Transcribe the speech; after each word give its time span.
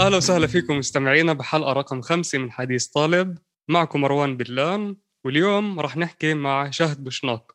أهلا 0.00 0.16
وسهلا 0.16 0.46
فيكم 0.46 0.78
مستمعينا 0.78 1.32
بحلقة 1.32 1.72
رقم 1.72 2.00
خمسة 2.00 2.38
من 2.38 2.52
حديث 2.52 2.86
طالب 2.86 3.38
معكم 3.68 4.00
مروان 4.00 4.36
بلان 4.36 4.96
واليوم 5.24 5.80
رح 5.80 5.96
نحكي 5.96 6.34
مع 6.34 6.70
شهد 6.70 7.04
بشناق. 7.04 7.52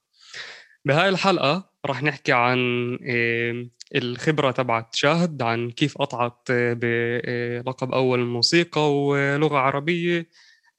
بهاي 0.86 1.10
الحلقة 1.10 1.70
رح 1.86 2.04
نحكي 2.04 2.32
عن 2.32 2.58
الخبرة 3.96 4.52
تبعت 4.52 4.96
شهد 4.96 5.42
عن 5.42 5.72
كيف 5.72 5.98
قطعت 5.98 6.48
بلقب 6.50 7.94
أول 7.94 8.20
موسيقى 8.20 8.94
ولغة 8.96 9.58
عربية. 9.58 10.30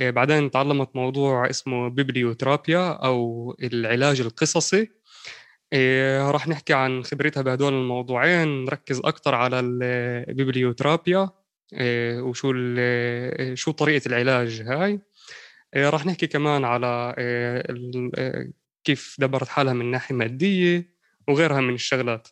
بعدين 0.00 0.50
تعلمت 0.50 0.96
موضوع 0.96 1.50
اسمه 1.50 1.88
بيبليوترابيا 1.88 2.92
أو 2.92 3.56
العلاج 3.62 4.20
القصصي. 4.20 4.88
راح 6.30 6.48
نحكي 6.48 6.74
عن 6.74 7.04
خبرتها 7.04 7.42
بهدول 7.42 7.72
الموضوعين. 7.72 8.64
نركز 8.64 8.98
أكثر 8.98 9.34
على 9.34 9.60
البيبليوترابيا 9.60 11.30
وشو 11.74 12.52
شو 13.54 13.70
طريقة 13.70 14.08
العلاج 14.08 14.62
هاي. 14.62 15.00
راح 15.76 16.06
نحكي 16.06 16.26
كمان 16.26 16.64
على 16.64 17.14
كيف 18.84 19.16
دبرت 19.18 19.48
حالها 19.48 19.72
من 19.72 19.90
ناحية 19.90 20.14
مادية 20.14 20.92
وغيرها 21.28 21.60
من 21.60 21.74
الشغلات. 21.74 22.28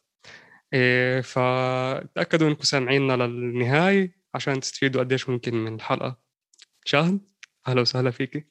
فتأكدوا 1.22 2.48
إنكم 2.48 2.62
سامعيننا 2.62 3.12
للنهاية 3.26 4.16
عشان 4.34 4.60
تستفيدوا 4.60 5.02
قديش 5.02 5.28
ممكن 5.28 5.54
من 5.54 5.74
الحلقة. 5.74 6.18
شاهد 6.84 7.20
أهلا 7.68 7.80
وسهلا 7.80 8.10
فيكي. 8.10 8.44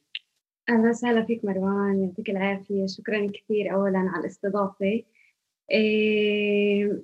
أهلا 0.69 0.89
وسهلا 0.89 1.25
فيك 1.25 1.45
مروان 1.45 2.03
يعطيك 2.03 2.29
العافية. 2.29 2.85
شكرا 2.87 3.31
كثير 3.31 3.73
أولا 3.73 3.99
على 3.99 4.19
الاستضافة. 4.19 5.03
إيه 5.71 7.03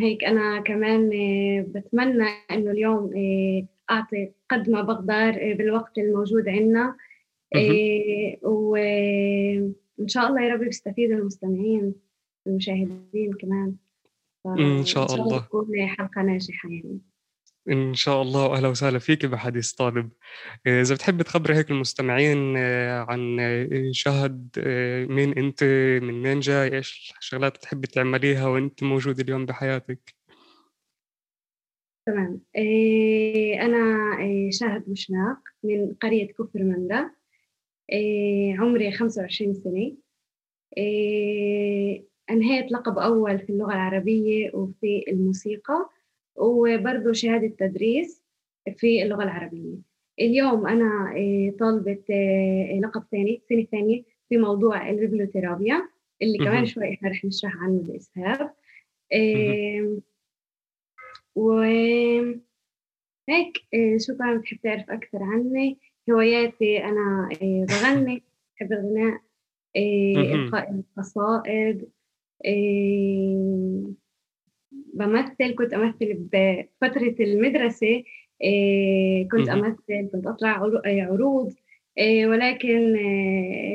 هيك 0.00 0.24
أنا 0.24 0.60
كمان 0.60 1.10
إيه 1.10 1.60
بتمنى 1.60 2.24
إنه 2.50 2.70
اليوم 2.70 3.12
إيه 3.14 3.66
أعطي 3.90 4.30
قد 4.50 4.70
ما 4.70 4.82
بقدر 4.82 5.14
إيه 5.36 5.54
بالوقت 5.54 5.98
الموجود 5.98 6.48
عندنا 6.48 6.96
وإن 8.42 10.08
شاء 10.08 10.28
الله 10.28 10.42
يا 10.42 10.54
رب 10.54 10.60
بيستفيدوا 10.60 11.18
المستمعين 11.18 11.94
المشاهدين 12.46 13.32
كمان. 13.40 13.74
إن 14.46 14.84
شاء 14.84 15.14
الله. 15.14 15.38
تكون 15.38 15.86
حلقة 15.86 16.22
ناجحة 16.22 16.68
يعني. 16.68 17.00
إن 17.70 17.94
شاء 17.94 18.22
الله 18.22 18.46
وأهلا 18.46 18.68
وسهلا 18.68 18.98
فيك 18.98 19.26
بحديث 19.26 19.72
طالب. 19.72 20.10
إذا 20.66 20.94
بتحب 20.94 21.22
تخبري 21.22 21.54
هيك 21.54 21.70
المستمعين 21.70 22.56
عن 23.08 23.38
شهد 23.92 24.50
مين 25.10 25.38
أنت 25.38 25.64
من 26.02 26.26
وين 26.26 26.40
جاي 26.40 26.76
إيش 26.76 27.14
الشغلات 27.18 27.52
اللي 27.52 27.62
تحبي 27.62 27.86
تعمليها 27.86 28.46
وأنت 28.48 28.82
موجودة 28.82 29.22
اليوم 29.22 29.46
بحياتك؟ 29.46 30.14
تمام. 32.06 32.40
أنا 33.60 34.16
شهد 34.50 34.90
مشناق 34.90 35.38
من 35.64 35.94
قرية 35.94 36.26
كفر 36.26 36.62
مندا 36.62 37.10
عمري 38.58 38.92
25 38.92 39.54
سنة. 39.54 39.96
أنهيت 42.30 42.72
لقب 42.72 42.98
أول 42.98 43.38
في 43.38 43.50
اللغة 43.50 43.72
العربية 43.72 44.50
وفي 44.54 45.04
الموسيقى. 45.08 45.90
وبرضه 46.36 47.12
شهادة 47.12 47.48
تدريس 47.48 48.22
في 48.76 49.02
اللغة 49.02 49.22
العربية. 49.22 49.74
اليوم 50.20 50.66
أنا 50.66 51.14
طالبة 51.58 52.04
لقب 52.82 53.04
ثاني 53.10 53.42
سنة 53.48 53.64
ثانية 53.64 54.02
في 54.28 54.36
موضوع 54.36 54.90
البيبلوثيرابيا 54.90 55.88
اللي 56.22 56.38
كمان 56.38 56.66
شوي 56.66 56.94
إحنا 56.94 57.08
رح 57.08 57.24
نشرح 57.24 57.56
عنه 57.56 57.82
بإسهاب. 57.82 58.52
وهيك 61.34 62.42
شكرا 63.96 64.36
بتحب 64.38 64.58
تعرف 64.62 64.90
أكثر 64.90 65.22
عني؟ 65.22 65.78
هواياتي 66.10 66.84
أنا 66.84 67.28
بغني 67.42 68.22
بحب 68.56 68.72
الغناء 68.72 69.20
إلقاء 69.76 70.70
القصائد 70.70 71.88
بمثل 74.96 75.54
كنت 75.54 75.74
أمثل 75.74 76.28
بفترة 76.32 77.14
المدرسة 77.20 78.02
كنت 79.30 79.48
أمثل 79.48 80.08
كنت 80.12 80.26
أطلع 80.26 80.50
عروض 80.86 81.54
ولكن 82.26 82.96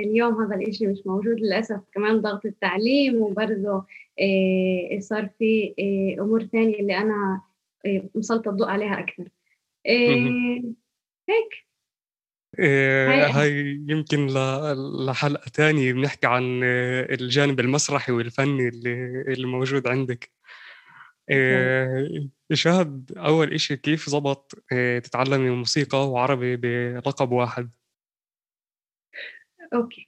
اليوم 0.06 0.44
هذا 0.44 0.56
الإشي 0.56 0.88
مش 0.88 0.98
موجود 1.06 1.40
للأسف. 1.40 1.80
كمان 1.94 2.22
ضغط 2.22 2.46
التعليم 2.46 3.16
وبرضه 3.16 3.86
صار 5.00 5.30
في 5.40 5.74
أمور 6.20 6.44
ثانية 6.44 6.80
اللي 6.80 6.98
أنا 6.98 7.42
مسلطة 8.16 8.50
الضوء 8.50 8.68
عليها 8.68 9.00
أكثر. 9.00 9.30
هيك. 11.30 11.66
هاي 12.60 13.82
يمكن 13.88 14.28
لحلقة 15.08 15.50
تانية 15.54 15.94
بنحكي 15.94 16.28
عن 16.28 16.64
الجانب 16.64 17.60
المسرحي 17.60 18.12
والفني 18.12 18.68
اللي, 18.68 19.22
اللي 19.28 19.48
موجود 19.48 19.88
عندك. 19.88 20.32
شهد 22.54 23.12
أول 23.18 23.54
إشي 23.54 23.78
كيف 23.78 24.10
زبط 24.10 24.64
تتعلمي 25.04 25.50
موسيقى 25.50 26.10
وعربي 26.10 26.56
بلقب 26.56 27.32
واحد؟ 27.32 27.70
أوكي. 29.74 30.06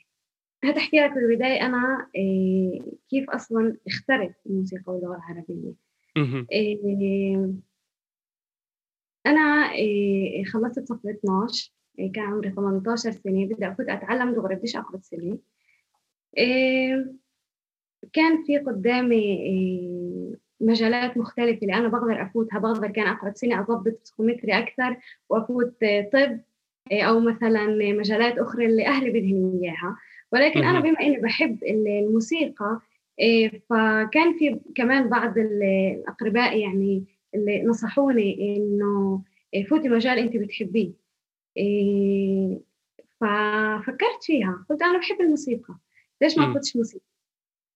هتحكي 0.63 0.97
لك 0.97 1.13
بالبداية 1.13 1.65
أنا 1.65 2.07
كيف 3.09 3.29
أصلا 3.29 3.77
اخترت 3.87 4.35
الموسيقى 4.45 4.93
واللغة 4.93 5.15
العربية. 5.15 5.73
أنا 9.25 9.69
خلصت 10.53 10.87
صف 10.87 11.05
12 11.05 11.71
كان 12.13 12.23
عمري 12.23 12.51
18 12.51 13.11
سنة 13.11 13.45
بدي 13.45 13.69
كنت 13.77 13.89
أتعلم 13.89 14.33
دغري 14.33 14.55
بديش 14.55 14.75
أقعد 14.75 15.03
سنة. 15.03 15.37
كان 18.13 18.43
في 18.45 18.57
قدامي 18.57 19.39
مجالات 20.63 21.17
مختلفة. 21.17 21.61
اللي 21.61 21.73
أنا 21.73 21.87
بقدر 21.87 22.21
أفوتها 22.21 22.59
بقدر 22.59 22.87
كان 22.87 23.07
أقعد 23.07 23.37
سنة 23.37 23.59
أضبط 23.59 24.01
بسكومتري 24.03 24.57
أكثر 24.57 24.97
وأفوت 25.29 25.73
طب 26.13 26.39
أو 26.91 27.19
مثلا 27.19 27.67
مجالات 27.93 28.37
أخرى 28.37 28.65
اللي 28.65 28.87
أهلي 28.87 29.09
بدهم 29.09 29.59
إياها. 29.63 29.97
ولكن 30.31 30.63
أنا 30.63 30.79
بما 30.79 31.01
إني 31.01 31.17
بحب 31.17 31.63
الموسيقى 31.63 32.79
فكان 33.69 34.37
في 34.39 34.59
كمان 34.75 35.09
بعض 35.09 35.37
الأقرباء 35.37 36.57
يعني 36.57 37.03
اللي 37.35 37.63
نصحوني 37.63 38.57
إنه 38.57 39.21
فوتي 39.69 39.89
مجال 39.89 40.19
أنت 40.19 40.37
بتحبيه. 40.37 40.91
ففكرت 43.19 44.23
فيها. 44.23 44.65
قلت 44.69 44.81
أنا 44.81 44.99
بحب 44.99 45.21
الموسيقى. 45.21 45.75
ليش 46.21 46.37
ما 46.37 46.51
أخذش 46.51 46.75
موسيقى؟ 46.77 47.05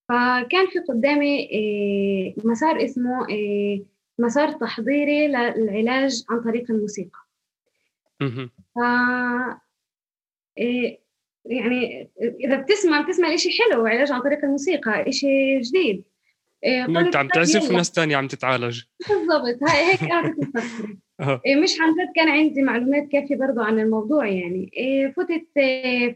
فكان 0.09 0.67
في 0.67 0.79
قدامي 0.89 1.49
مسار 2.43 2.85
اسمه 2.85 3.27
مسار 4.19 4.51
تحضيري 4.51 5.27
للعلاج 5.27 6.23
عن 6.29 6.41
طريق 6.41 6.71
الموسيقى. 6.71 7.19
ف 8.75 8.77
يعني 11.45 12.09
إذا 12.45 12.55
بتسمع 12.61 13.01
بتسمع 13.01 13.33
إشي 13.33 13.49
حلو 13.49 13.85
علاج 13.85 14.11
عن 14.11 14.21
طريق 14.21 14.43
الموسيقى 14.43 15.09
إشي 15.09 15.59
جديد. 15.59 16.03
أنت 16.65 17.15
عم 17.15 17.27
تعزف 17.27 17.69
وناس 17.69 17.91
ثانية 17.91 18.17
عم 18.17 18.27
تتعالج. 18.27 18.83
بالضبط 19.09 19.63
هاي 19.69 19.91
هيك 19.91 19.99
كنت 20.35 20.57
مش 21.63 21.81
عن 21.81 21.93
جد 21.93 22.11
كان 22.15 22.27
عندي 22.29 22.61
معلومات 22.61 23.07
كافية 23.07 23.35
برضو 23.35 23.61
عن 23.61 23.79
الموضوع 23.79 24.27
يعني. 24.27 24.71
فتت 25.15 25.47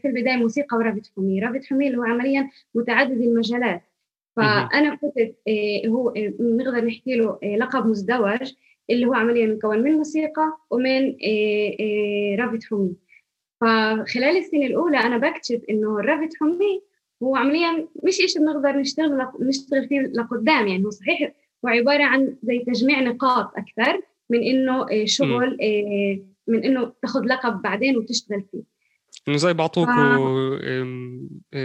البداية 0.04 0.36
موسيقى 0.36 0.76
ورابط 0.76 1.02
حمي 1.16 1.40
رابط 1.40 1.64
حمي 1.64 1.86
اللي 1.86 1.98
هو 1.98 2.02
عمليا 2.02 2.50
متعدد 2.74 3.20
المجالات. 3.20 3.82
فأنا 4.36 4.96
فتت 4.96 5.34
هو 5.86 6.12
نقدر 6.40 6.84
نحكي 6.84 7.14
له 7.14 7.38
لقب 7.42 7.86
مزدوج 7.86 8.52
اللي 8.90 9.06
هو 9.06 9.14
عمليا 9.14 9.46
مكون 9.46 9.78
من 9.82 9.92
موسيقى 9.92 10.52
ومن 10.70 11.16
رابط 12.40 12.64
حمي 12.70 12.96
فخلال 13.60 14.36
السنة 14.36 14.66
الأولى 14.66 14.98
أنا 14.98 15.18
بكتشف 15.18 15.60
إنه 15.70 15.98
الرابط 15.98 16.30
حمي 16.40 16.82
هو 17.22 17.36
عمليا 17.36 17.88
مش 18.04 18.20
إيش 18.20 18.38
بنقدر 18.38 18.76
نشتغل 18.76 19.26
نشتغل 19.40 19.88
فيه 19.88 20.00
لقدام 20.00 20.66
يعني. 20.66 20.84
هو 20.84 20.90
صحيح 20.90 21.32
هو 21.64 21.68
عبارة 21.68 22.04
عن 22.04 22.36
زي 22.42 22.58
تجميع 22.58 23.00
نقاط 23.00 23.52
أكثر 23.56 24.02
من 24.32 24.42
إنه 24.42 24.86
شغل 25.04 25.58
م. 25.60 26.32
من 26.46 26.64
إنه 26.64 26.92
تاخذ 27.02 27.20
لقب 27.24 27.62
بعدين 27.62 27.96
وتشتغل 27.96 28.44
فيه 28.52 28.62
إنه 29.28 29.36
زي 29.36 29.52
بعطوكوا 29.52 30.28
ف... 31.52 31.62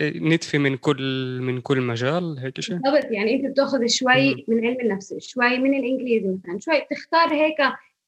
نتفة 0.00 0.58
من 0.58 0.76
كل 0.76 1.38
من 1.42 1.60
كل 1.60 1.80
مجال 1.80 2.38
هيك 2.38 2.60
شيء 2.60 2.76
بالضبط 2.76 3.10
يعني 3.10 3.34
أنت 3.34 3.46
بتأخذ 3.52 3.86
شوي 3.86 4.34
م. 4.34 4.44
من 4.48 4.66
علم 4.66 4.80
النفس 4.80 5.14
شوي 5.18 5.58
من 5.58 5.74
الإنجليزي 5.74 6.28
مثلا 6.28 6.58
شوي 6.58 6.80
بتختار 6.80 7.34
هيك 7.34 7.60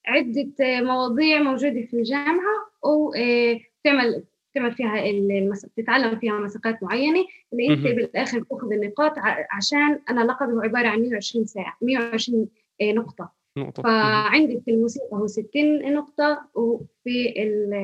عدة 0.07 0.55
مواضيع 0.61 1.43
موجودة 1.43 1.83
في 1.83 1.95
الجامعة 1.97 2.71
وبتعمل 2.83 4.25
تعمل 4.55 4.73
فيها 4.73 5.07
المس... 5.11 5.67
تتعلم 5.77 6.19
فيها 6.19 6.33
مساقات 6.33 6.83
معينة 6.83 7.25
اللي 7.53 7.69
أنت 7.69 7.83
بالآخر 7.83 8.41
بتأخذ 8.41 8.73
النقاط 8.73 9.13
عشان 9.51 10.01
أنا 10.11 10.21
لقبي 10.21 10.53
هو 10.53 10.61
عبارة 10.61 10.89
عن 10.89 11.01
120 11.01 11.47
ساعة 11.47 11.77
120 11.83 12.49
نقطة 12.83 13.44
نقطة. 13.57 13.83
فعندي 13.83 14.61
في 14.65 14.71
الموسيقى 14.71 15.17
هو 15.17 15.27
60 15.27 15.95
نقطة 15.95 16.49
وفي 16.55 17.43
ال 17.43 17.75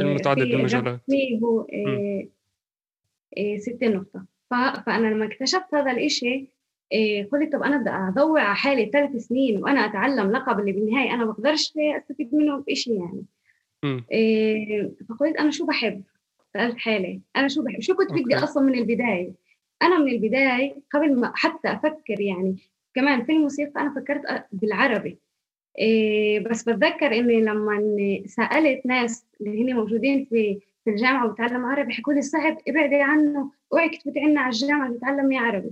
المتعدد 0.00 0.40
المجالات 0.40 1.00
هو 1.42 1.66
60 3.58 3.92
نقطة. 3.92 4.24
فأنا 4.50 5.06
لما 5.06 5.26
اكتشفت 5.26 5.74
هذا 5.74 5.90
الإشي 5.90 6.48
قلت 7.32 7.52
طب 7.52 7.62
أنا 7.62 7.76
بدي 7.76 7.90
أضوع 7.90 8.42
على 8.42 8.56
حالي 8.56 8.90
ثلاث 8.92 9.16
سنين 9.16 9.62
وأنا 9.62 9.80
أتعلم 9.80 10.32
لقب 10.32 10.60
اللي 10.60 10.72
بالنهاية 10.72 11.14
أنا 11.14 11.24
بقدرش 11.24 11.72
أستفيد 11.76 12.34
منه 12.34 12.64
بشيء 12.68 13.00
يعني. 13.00 13.24
فقلت 15.08 15.36
أنا 15.36 15.50
شو 15.50 15.66
بحب 15.66 16.02
سألت 16.52 16.78
حالي 16.78 17.20
أنا 17.36 17.48
شو 17.48 17.62
بحب؟ 17.62 17.80
شو 17.80 17.94
كنت 17.94 18.12
بدي 18.12 18.34
أصلا 18.36 18.62
من 18.62 18.74
البداية؟ 18.74 19.32
أنا 19.82 19.98
من 19.98 20.12
البداية 20.12 20.76
قبل 20.92 21.20
ما 21.20 21.32
حتى 21.34 21.72
أفكر 21.72 22.20
يعني 22.20 22.56
كمان 22.94 23.24
في 23.24 23.32
الموسيقى 23.32 23.80
أنا 23.80 23.94
فكرت 23.94 24.44
بالعربي. 24.52 25.18
إيه 25.78 26.40
بس 26.40 26.62
بتذكر 26.68 27.18
إني 27.18 27.40
لما 27.40 27.96
سألت 28.26 28.86
ناس 28.86 29.26
اللي 29.40 29.62
هن 29.62 29.76
موجودين 29.76 30.24
في 30.24 30.60
في 30.84 30.90
الجامعة 30.90 31.26
وبتعلم 31.26 31.64
عربي 31.64 31.92
حكوا 31.92 32.12
لي 32.12 32.22
صعب 32.22 32.58
ابعدي 32.68 32.96
عنه 32.96 33.50
اوعي 33.72 33.88
تفوتي 33.88 34.20
عنا 34.20 34.40
على 34.40 34.52
الجامعة 34.52 34.92
تتعلمي 34.92 35.38
عربي. 35.38 35.70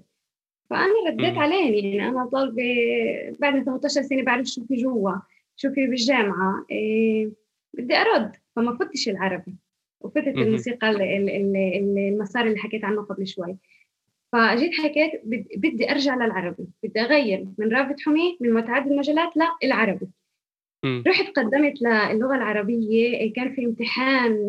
فأنا 0.70 0.92
رديت 1.08 1.38
عليه 1.38 1.96
يعني 1.96 2.08
أنا 2.08 2.26
طالبة 2.26 2.62
بعد 3.40 3.64
18 3.64 4.02
سنة 4.02 4.22
بعرف 4.22 4.46
شو 4.46 4.64
في 4.64 4.74
جوا 4.76 5.12
شو 5.56 5.70
في 5.72 5.86
بالجامعة 5.86 6.66
إيه 6.70 7.30
بدي 7.74 7.96
أرد 7.96 8.36
فما 8.56 8.76
فتش 8.76 9.08
العربي. 9.08 9.56
وفتت 10.00 10.28
الموسيقى 10.28 10.90
المسار 12.08 12.46
اللي 12.46 12.58
حكيت 12.58 12.84
عنه 12.84 13.02
قبل 13.02 13.26
شوي. 13.26 13.56
فجيت 14.32 14.72
حكيت 14.80 15.20
بدي 15.56 15.90
أرجع 15.90 16.14
للعربي 16.14 16.66
بدي 16.82 17.00
أغير 17.00 17.46
من 17.58 17.72
رافد 17.72 18.00
حمي 18.00 18.38
من 18.40 18.52
متعدد 18.52 18.90
المجالات 18.90 19.36
لا 19.36 19.56
العربي 19.64 20.08
م. 20.84 21.02
رحت 21.06 21.26
قدمت 21.36 21.82
للغة 21.82 22.34
العربية 22.34 23.32
كان 23.32 23.54
في 23.54 23.64
امتحان 23.64 24.46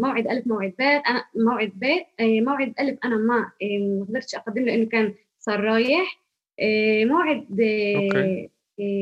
موعد 0.00 0.26
ألف 0.26 0.46
موعد 0.46 0.74
باء 0.78 1.10
أنا 1.10 1.24
موعد 1.36 1.72
باء 1.76 2.08
موعد 2.20 2.74
ألف 2.80 2.98
أنا 3.04 3.16
ما 3.16 3.50
ما 3.98 4.06
قدرتش 4.08 4.34
أقدم 4.34 4.64
له 4.64 4.66
لأنه 4.66 4.86
كان 4.88 5.14
صار 5.38 5.60
رايح 5.60 6.20
موعد 7.04 7.46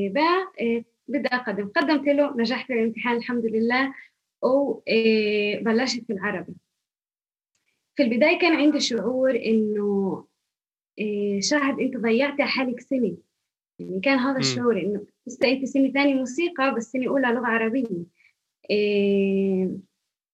باء 0.09 0.83
بدي 1.09 1.29
أقدم. 1.29 1.69
قدمت 1.69 2.09
له 2.09 2.37
نجحت 2.37 2.67
في 2.67 2.73
الامتحان 2.73 3.17
الحمد 3.17 3.45
لله 3.45 3.95
وبلشت 4.43 6.05
في 6.07 6.13
العربي 6.13 6.53
في 7.97 8.03
البداية 8.03 8.39
كان 8.39 8.57
عندي 8.57 8.81
شعور 8.81 9.37
إنه 9.37 10.25
إيه 10.99 11.41
شاهد 11.41 11.81
أنت 11.81 11.97
ضيعتي 11.97 12.43
حالك 12.43 12.81
سنة. 12.81 13.17
يعني 13.79 14.01
كان 14.01 14.19
هذا 14.19 14.39
الشعور 14.39 14.81
إنه 14.81 15.07
لسه 15.27 15.49
أنت 15.49 15.65
سنة 15.65 15.91
ثانية 15.91 16.15
موسيقى 16.15 16.75
بس 16.75 16.93
سنة 16.93 17.09
أولى 17.09 17.27
لغة 17.27 17.47
عربية. 17.47 18.05
إيه 18.71 19.71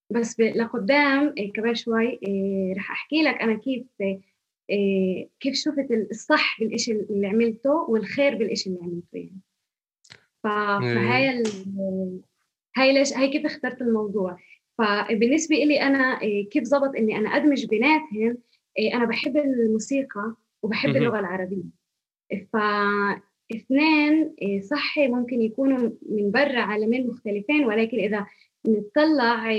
بس 0.09 0.39
لقدام 0.39 1.33
إيه 1.37 1.53
كمان 1.53 1.75
شوي 1.75 2.19
رح 2.77 2.91
أحكي 2.91 3.21
لك 3.21 3.35
أنا 3.35 3.53
كيف 3.53 3.85
كيف 5.39 5.53
شفت 5.53 5.91
الصح 6.11 6.59
بالإشي 6.59 6.91
اللي 6.91 7.27
عملته 7.27 7.71
والخير 7.71 8.35
بالإشي 8.35 8.69
اللي 8.69 8.79
عملته 8.81 9.17
يعني. 9.17 9.39
فهاي 10.43 11.43
هاي 12.77 12.93
ليش 12.93 13.13
هاي 13.13 13.27
كيف 13.27 13.45
اخترت 13.45 13.81
الموضوع. 13.81 14.37
فبالنسبة 14.77 15.55
لي 15.55 15.81
أنا 15.81 16.21
إيه، 16.21 16.49
كيف 16.49 16.63
زبط 16.63 16.95
إني 16.95 17.17
أنا 17.17 17.29
أدمج 17.29 17.65
بيناتهم؟ 17.65 18.37
إيه، 18.77 18.95
أنا 18.95 19.05
بحب 19.05 19.37
الموسيقى 19.37 20.35
وبحب 20.63 20.89
اللغة 20.89 21.19
العربية. 21.19 21.63
فاثنين 22.53 24.35
إيه، 24.41 24.61
صحي 24.61 25.07
ممكن 25.07 25.41
يكونوا 25.41 25.89
من 26.09 26.31
برا 26.31 26.59
عالمين 26.61 27.07
مختلفين 27.07 27.65
ولكن 27.65 27.99
إذا 27.99 28.25
نطلع 28.67 29.51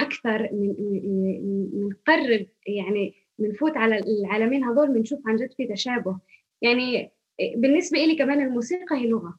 أكثر 0.00 0.48
من 0.52 1.88
نقرب 1.88 2.46
يعني 2.66 3.14
بنفوت 3.38 3.76
على 3.76 3.98
العالمين 3.98 4.64
هذول 4.64 4.88
بنشوف 4.92 5.20
عن 5.26 5.36
جد 5.36 5.52
في 5.52 5.66
تشابه. 5.66 6.18
يعني 6.62 7.10
بالنسبة 7.56 7.98
لي 7.98 8.16
كمان 8.16 8.40
الموسيقى 8.40 8.96
هي 8.96 9.06
لغة. 9.06 9.38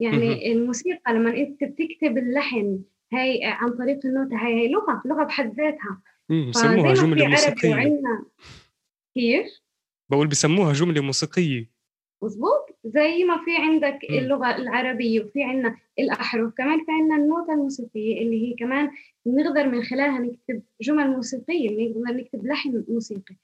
يعني 0.00 0.52
الموسيقى 0.52 1.14
لما 1.14 1.36
أنت 1.36 1.64
بتكتب 1.64 2.18
اللحن 2.18 2.80
هاي 3.12 3.40
عن 3.44 3.70
طريق 3.70 4.06
النوتة 4.06 4.36
هاي 4.36 4.54
هي 4.54 4.68
لغة 4.68 5.02
لغة 5.04 5.24
بحد 5.24 5.60
ذاتها. 5.60 6.02
بسموها 6.50 6.94
جملة 6.94 7.28
موسيقية 7.28 8.22
كيف؟ 9.14 9.46
بقول 10.10 10.26
بسموها 10.26 10.72
جملة 10.72 11.00
موسيقية 11.00 11.70
مزبوط 12.22 12.78
زي 12.84 13.24
ما 13.24 13.44
في 13.44 13.56
عندك 13.56 13.98
م. 14.10 14.14
اللغة 14.14 14.56
العربية 14.56 15.20
وفي 15.20 15.42
عنا 15.42 15.76
الأحرف 15.98 16.54
كمان 16.54 16.84
في 16.84 16.92
عنا 16.92 17.16
النوتة 17.16 17.52
الموسيقية 17.52 18.22
اللي 18.22 18.48
هي 18.48 18.54
كمان 18.54 18.90
نقدر 19.26 19.68
من 19.68 19.82
خلالها 19.82 20.18
نكتب 20.18 20.62
جمل 20.80 21.10
موسيقية 21.10 21.88
نقدر 21.88 22.16
نكتب 22.16 22.46
لحن 22.46 22.84
موسيقي. 22.88 23.34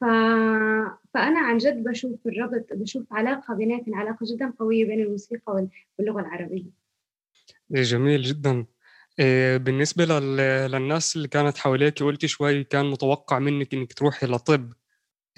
ف... 0.00 0.04
فأنا 1.14 1.40
عن 1.40 1.58
جد 1.58 1.84
بشوف 1.84 2.26
الربط 2.26 2.66
بشوف 2.72 3.12
علاقة 3.12 3.54
بيناتهم 3.54 3.94
علاقة 3.94 4.26
جدا 4.34 4.52
قوية 4.58 4.84
بين 4.84 5.00
الموسيقى 5.00 5.68
واللغة 5.98 6.20
العربية. 6.20 6.70
جميل 7.70 8.22
جدا. 8.22 8.50
آه، 8.50 8.79
بالنسبة 9.58 10.04
للناس 10.04 11.16
اللي 11.16 11.28
كانت 11.28 11.58
حواليك 11.58 12.02
قلتي 12.02 12.28
شوي 12.28 12.64
كان 12.64 12.86
متوقع 12.90 13.38
منك 13.38 13.74
إنك 13.74 13.92
تروحي 13.92 14.26
لطب. 14.26 14.72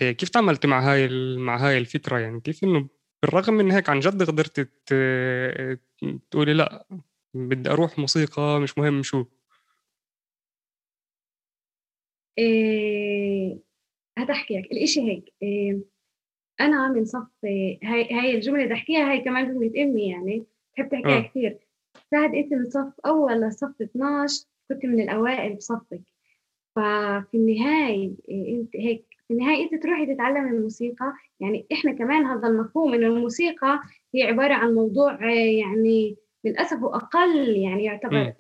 آه، 0.01 0.11
كيف 0.13 0.29
تعاملتي 0.29 0.69
مع 0.69 0.93
هاي 0.93 1.09
مع 1.39 1.57
هاي 1.69 1.79
الفكرة 1.79 2.19
يعني؟ 2.19 2.41
كيف 2.41 2.65
إنه 2.65 2.89
بالرغم 3.23 3.55
من 3.55 3.71
هيك 3.73 3.89
عن 3.89 4.01
جد 4.01 4.23
قدرت 4.23 4.61
تقولي 6.31 6.55
لأ 6.55 6.87
بدي 7.35 7.71
أروح 7.71 7.99
موسيقى 7.99 8.61
مش 8.61 8.79
مهم 8.79 9.03
شو. 9.03 9.25
إيه 12.39 13.59
هتحكي 14.19 14.59
لك. 14.59 14.73
الإشي 14.73 15.01
هيك 15.01 15.33
إيه 15.43 15.81
أنا 16.61 16.89
من 16.89 17.05
صف 17.05 17.29
هاي 17.45 17.81
هاي 18.13 18.35
الجملة 18.35 18.65
اللي 18.65 18.75
أحكيها 18.75 19.11
هاي 19.13 19.21
كمان 19.21 19.55
جملة 19.55 19.83
أمي 19.85 20.11
يعني. 20.11 20.47
بحب 20.77 20.89
تحكيها 20.91 21.19
آه. 21.19 21.29
كثير. 21.29 21.59
شاهد 22.11 22.35
انت 22.35 22.53
من 22.53 22.71
صف؟ 22.71 22.93
أول 23.07 23.41
لصف 23.41 23.83
12 23.83 24.45
كنت 24.69 24.85
من 24.85 25.01
الأوائل 25.01 25.55
بصفك. 25.55 26.01
ففي 26.77 27.35
النهاية 27.35 28.13
أنت 28.31 28.77
هيك 28.77 29.05
في 29.29 29.35
النهاية 29.35 29.65
أنت 29.65 29.83
تروحي 29.83 30.15
تتعلمي 30.15 30.51
الموسيقى. 30.51 31.13
يعني 31.41 31.67
إحنا 31.73 31.93
كمان 31.93 32.27
هذا 32.27 32.49
المفهوم 32.49 32.95
إنه 32.95 33.07
الموسيقى 33.07 33.81
هي 34.15 34.23
عبارة 34.23 34.55
عن 34.55 34.75
موضوع 34.75 35.31
يعني 35.35 36.17
للأسف 36.45 36.77
هو 36.77 36.95
أقل 36.95 37.57
يعني 37.57 37.85
يعتبر 37.85 38.33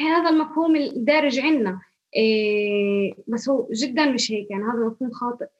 هذا 0.00 0.30
المفهوم 0.30 0.76
الدارج 0.76 1.40
عندنا 1.40 1.80
إيه 2.16 3.14
بس 3.28 3.48
هو 3.48 3.68
جدا 3.72 4.10
مش 4.12 4.32
هيك. 4.32 4.50
يعني 4.50 4.62
هذا 4.64 4.86
مفهوم 4.86 5.10
خاطئ. 5.10 5.44
إيه 5.44 5.50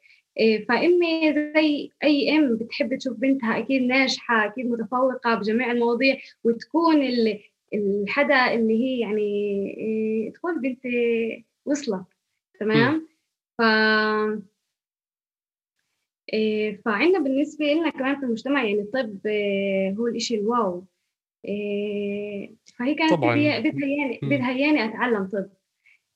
فإمي 0.69 1.33
زي 1.35 1.91
أي 2.05 2.37
أم 2.39 2.57
بتحب 2.57 2.99
تشوف 2.99 3.17
بنتها 3.19 3.59
أكيد 3.59 3.83
ناجحة 3.83 4.47
أكيد 4.47 4.67
متفوقة 4.67 5.35
بجميع 5.35 5.71
المواضيع 5.71 6.17
وتكون 6.45 7.03
الحدا 7.75 8.55
اللي 8.55 8.75
هي 8.85 9.01
يعني 9.01 9.23
إيه 9.79 10.33
تكون 10.33 10.61
بنت 10.61 10.81
وصلت 11.65 12.07
تمام؟ 12.61 13.09
ف 13.59 13.63
إيه 16.33 16.81
فعندنا 16.85 17.19
بالنسبة 17.19 17.65
لنا 17.65 17.91
كمان 17.91 18.17
في 18.21 18.27
المجتمع 18.27 18.65
يعني 18.65 18.81
الطب 18.81 19.27
إيه 19.27 19.93
هو 19.93 20.07
الإشي 20.07 20.35
الواو 20.35 20.85
إيه 21.45 22.55
فهي 22.79 22.95
كانت 22.95 23.13
طبعا. 23.13 23.37
بدها 23.37 23.61
بدها 24.23 24.85
أتعلم 24.85 25.29
طب 25.33 25.51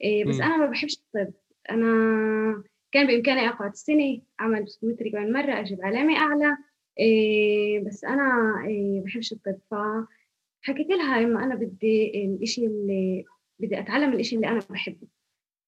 إيه 0.02 0.24
بس. 0.24 0.40
أنا 0.40 0.56
ما 0.56 0.66
بحبش 0.66 0.94
الطب 0.94 1.32
أنا 1.70 2.64
كان 2.92 3.06
بإمكاني 3.06 3.48
أقعد 3.48 3.76
سنة 3.76 4.20
أعمل 4.40 4.62
بسكومتري 4.64 5.10
كمان 5.10 5.32
مرة 5.32 5.60
أجيب 5.60 5.78
علامة 5.82 6.16
أعلى 6.16 6.56
إيه 6.98 7.80
بس 7.80 8.04
أنا 8.04 8.54
إيه 8.66 9.00
بحبش 9.00 9.32
الطب 9.32 9.58
فحكيت 9.70 10.88
لها 10.88 11.24
إما 11.24 11.44
أنا 11.44 11.54
بدي 11.54 12.24
الإشي 12.24 12.66
اللي 12.66 13.24
بدي 13.58 13.78
أتعلم 13.80 14.12
الإشي 14.12 14.36
اللي 14.36 14.48
أنا 14.48 14.60
بحبه. 14.70 15.06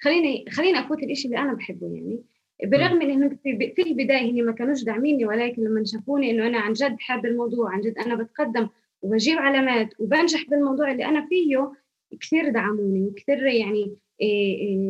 خليني 0.02 0.44
خليني 0.50 0.78
أفوت 0.78 0.98
الإشي 0.98 1.28
اللي 1.28 1.38
أنا 1.38 1.54
بحبه 1.54 1.86
يعني. 1.94 2.22
بالرغم 2.64 2.96
من 2.96 3.10
إنه 3.10 3.38
في 3.74 3.82
البداية 3.86 4.30
هني 4.30 4.42
ما 4.42 4.52
كانوش 4.52 4.84
داعميني 4.84 5.26
ولكن 5.26 5.64
لما 5.64 5.84
شافوني 5.84 6.30
إنه 6.30 6.46
أنا 6.46 6.58
عن 6.58 6.72
جد 6.72 6.96
حابة 7.00 7.28
الموضوع 7.28 7.72
عن 7.72 7.80
جد 7.80 7.98
أنا 7.98 8.14
بتقدم 8.14 8.68
وبجيب 9.02 9.38
علامات 9.38 10.00
وبنجح 10.00 10.44
بالموضوع 10.48 10.92
اللي 10.92 11.04
أنا 11.04 11.26
فيه 11.26 11.72
كثير 12.20 12.48
دعموني 12.50 13.06
وكثير 13.06 13.46
يعني 13.46 13.96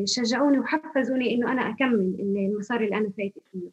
شجعوني 0.05 0.59
وحفزوني 0.59 1.35
إنه 1.35 1.53
أنا 1.53 1.71
أكمل 1.71 2.17
المسار 2.21 2.85
اللي 2.85 2.97
أنا 2.97 3.11
فايتة 3.17 3.41
فيه. 3.53 3.71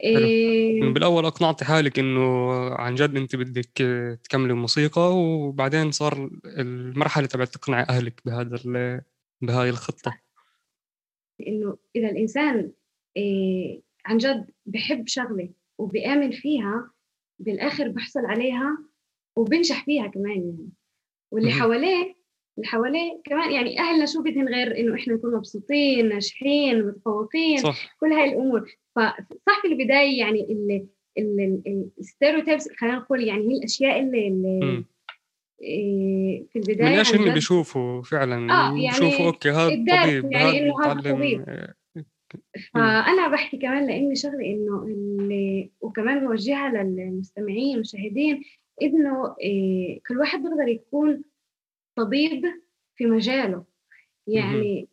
إيه 0.00 0.92
بالأول 0.92 1.24
أقنعت 1.24 1.64
حالك 1.64 1.98
إنه 1.98 2.50
عن 2.74 2.94
جد 2.94 3.16
أنت 3.16 3.36
بدك 3.36 3.82
تكملي 4.22 4.52
الموسيقى 4.52 5.16
وبعدين 5.16 5.90
صار 5.90 6.30
المرحلة 6.44 7.26
تبعت 7.26 7.48
تقنعي 7.48 7.82
أهلك 7.82 8.20
بهذا 8.24 9.02
بهاي 9.40 9.70
الخطة. 9.70 10.20
إنه 11.46 11.76
إذا 11.96 12.10
الإنسان 12.10 12.72
إيه 13.16 13.82
عن 14.06 14.16
جد 14.18 14.50
بحب 14.66 15.08
شغلة 15.08 15.50
وبآمن 15.78 16.30
فيها 16.30 16.90
بالآخر 17.38 17.88
بحصل 17.88 18.26
عليها 18.26 18.78
وبنجح 19.36 19.84
فيها 19.84 20.06
كمان 20.06 20.36
يعني. 20.36 20.68
واللي 21.30 21.50
حواليه 21.50 22.23
اللي 22.58 22.68
حواليه. 22.68 23.20
كمان 23.24 23.52
يعني 23.52 23.80
أهلنا 23.80 24.06
شو 24.06 24.22
بدهم 24.22 24.48
غير 24.48 24.78
إنه 24.78 24.94
إحنا 24.94 25.14
نكون 25.14 25.34
مبسوطين 25.34 26.08
ناجحين 26.08 26.86
متفوقين 26.86 27.58
صح. 27.58 27.96
كل 28.00 28.12
هاي 28.12 28.28
الأمور. 28.32 28.70
فصح 28.96 29.62
في 29.62 29.68
البداية 29.68 30.18
يعني 30.18 30.46
الستيreotypes 32.00 32.76
خلينا 32.78 32.96
نقول 32.96 33.24
يعني 33.24 33.48
هي 33.48 33.58
الأشياء 33.58 34.00
اللي, 34.00 34.28
اللي 34.28 34.84
إيه، 35.62 36.46
في 36.52 36.58
البداية 36.58 36.88
من 36.88 36.98
إيش 36.98 37.14
اللي 37.14 37.30
بيشوفوا 37.30 38.02
فعلا. 38.02 38.52
آه 38.52 38.76
يعني 38.76 38.88
بيشوفوا 38.88 39.26
أوكي 39.26 39.50
هذا 39.50 39.68
طبيب 39.68 40.32
يعني 40.32 40.58
إنه 40.58 40.84
هذا 40.84 41.12
طبيب 41.12 41.44
فأنا 42.74 43.28
بحكي 43.28 43.56
كمان 43.56 43.86
لإني 43.86 44.14
شغله 44.14 44.46
إنه 44.46 44.82
اللي 44.82 45.70
وكمان 45.80 46.26
بوجهها 46.26 46.82
للمستمعين 46.82 47.70
والمشاهدين 47.70 48.42
إنه 48.82 49.36
إيه 49.40 50.00
كل 50.08 50.18
واحد 50.18 50.42
بيقدر 50.42 50.68
يكون 50.68 51.22
طبيب 51.96 52.44
في 52.96 53.06
مجاله. 53.06 53.64
يعني 54.26 54.88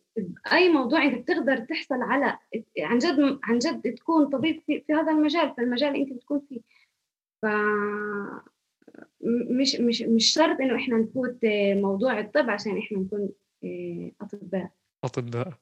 أي 0.52 0.68
موضوع 0.68 1.04
انت 1.04 1.18
بتقدر 1.18 1.56
تحصل 1.56 2.02
على 2.02 2.38
عن 2.78 2.98
جد 2.98 3.38
عن 3.42 3.58
جد 3.58 3.94
تكون 3.94 4.26
طبيب 4.26 4.62
في, 4.66 4.80
في 4.86 4.92
هذا 4.92 5.12
المجال 5.12 5.54
في 5.54 5.60
المجال 5.60 5.88
اللي 5.88 6.02
أنت 6.02 6.12
بتكون 6.12 6.40
فيه. 6.48 6.60
ف 7.42 7.46
مش 9.60 9.74
مش 9.80 10.02
مش 10.02 10.32
شرط 10.32 10.60
إنه 10.60 10.76
إحنا 10.76 10.98
نفوت 10.98 11.38
موضوع 11.74 12.20
الطب 12.20 12.50
عشان 12.50 12.78
إحنا 12.78 12.98
نكون 12.98 13.28
آه، 13.64 14.10
أطباء. 14.20 14.70
أطباء. 15.04 15.58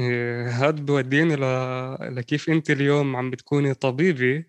إيه، 0.00 0.48
هاد 0.48 0.86
بوديني 0.86 1.36
ل... 1.36 1.40
لكيف 2.16 2.50
أنت 2.50 2.70
اليوم 2.70 3.16
عم 3.16 3.30
بتكوني 3.30 3.74
طبيبة 3.74 4.44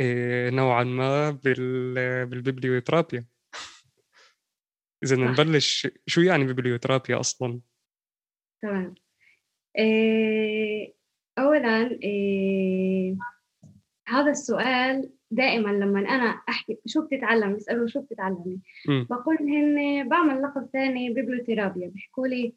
إيه، 0.00 0.50
نوعا 0.50 0.84
ما 0.84 1.30
بال... 1.30 2.26
بالبيبليوثرابيا 2.26 3.24
إذا 5.04 5.16
نبلش 5.16 5.88
شو 6.06 6.20
يعني 6.20 6.44
بيبليوثرابيا 6.44 7.20
أصلا؟ 7.20 7.60
تمام. 8.62 8.94
إيه 9.78 10.94
اولا 11.38 11.90
إيه 12.02 13.16
هذا 14.08 14.30
السؤال 14.30 15.10
دائما 15.30 15.68
لما 15.70 16.00
أنا 16.00 16.40
أحكي 16.48 16.78
شو 16.86 17.06
بتتعلم؟ 17.06 17.56
يسالوا 17.56 17.86
شو 17.86 18.00
بتتعلمي؟ 18.00 18.60
بقول 18.88 19.36
هن 19.40 20.08
بعمل 20.08 20.42
لقب 20.42 20.68
ثاني 20.72 21.10
بيبليوثيرابيا 21.10 21.88
بيحكوا 21.88 22.26
لي 22.26 22.54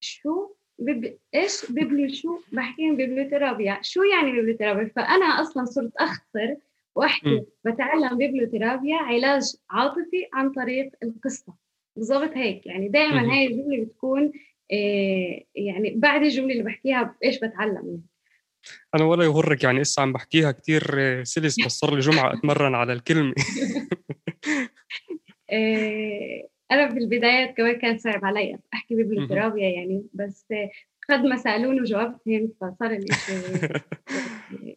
شو 0.00 0.54
بيب... 0.78 1.18
إيش 1.34 1.72
بيبليو 1.72 2.08
شو؟ 2.08 2.40
بحكي 2.52 2.90
بيبليوثيرابيا 2.90 3.78
شو 3.82 4.02
يعني 4.02 4.32
بيبليوثيرابيا 4.32 4.92
فأنا 4.96 5.24
أصلا 5.24 5.64
صرت 5.64 5.92
اختصر 5.96 6.54
وأحكي. 6.94 7.42
بتعلم 7.64 8.18
بيبليوثيرابيا 8.18 8.96
علاج 8.96 9.42
عاطفي 9.70 10.28
عن 10.32 10.52
طريق 10.52 10.90
القصة. 11.02 11.54
بالضبط 11.96 12.30
هيك. 12.34 12.66
يعني 12.66 12.88
دائما 12.88 13.32
هاي 13.32 13.46
الجملة 13.46 13.84
بتكون 13.84 14.32
إيه 14.70 15.46
يعني 15.54 15.94
بعد 15.96 16.22
الجملة 16.22 16.52
اللي 16.52 16.62
بحكيها 16.62 17.16
إيش 17.24 17.36
بتعلم 17.36 17.74
يعني. 17.74 18.02
أنا 18.94 19.04
ولا 19.04 19.24
يغرك 19.24 19.64
يعني 19.64 19.80
لسه 19.80 20.02
عم 20.02 20.12
بحكيها 20.12 20.52
كثير 20.52 20.82
سلس 21.24 21.66
بس 21.66 21.72
صار 21.72 21.94
لي 21.94 22.00
جمعة 22.00 22.32
أتمرن 22.32 22.74
على 22.74 22.92
الكلمة. 22.92 23.34
إيه 25.52 26.48
أنا 26.70 26.88
في 26.88 26.98
البدايات 26.98 27.56
كمان 27.56 27.78
كان 27.78 27.98
صعب 27.98 28.24
علي 28.24 28.58
أحكي 28.74 28.94
ببلوترابيا 28.94 29.68
يعني 29.68 30.06
بس 30.14 30.46
قد 31.10 31.20
ما 31.20 31.36
سألوني 31.36 31.80
وجاوبت 31.80 32.20
فهمت 32.26 32.54
فصار 32.60 32.90
الشيء 32.90 34.76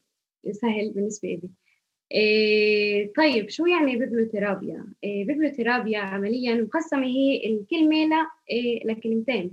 سهل 0.61 0.93
بالنسبة 0.95 1.29
لي 1.29 1.49
إيه 2.11 3.13
طيب 3.13 3.49
شو 3.49 3.65
يعني 3.65 3.97
بيبلوثيرابيا؟ 3.97 4.85
إيه 5.03 5.25
بيبلوثيرابيا 5.25 5.99
عمليا 5.99 6.55
مقسمة 6.55 7.05
هي 7.05 7.45
الكلمة 7.45 7.95
ل 8.05 8.11
إيه 8.51 8.87
لكلمتين. 8.87 9.51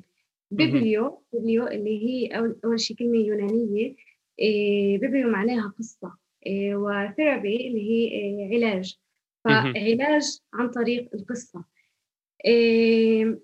بيبليو 0.50 1.22
بيبليو 1.32 1.66
اللي 1.66 2.04
هي 2.04 2.38
أول, 2.38 2.56
أول 2.64 2.80
شيء 2.80 2.96
كلمة 2.96 3.18
يونانية 3.18 3.94
إيه 4.38 4.98
بيبليو 4.98 5.28
معناها 5.30 5.74
قصة 5.78 6.12
إيه 6.46 6.76
وثيرابي 6.76 7.68
اللي 7.68 7.90
هي 7.90 8.08
إيه 8.12 8.54
علاج. 8.56 8.98
فعلاج 9.44 10.38
عن 10.54 10.68
طريق 10.70 11.08
القصة. 11.14 11.64
إيه 12.44 13.38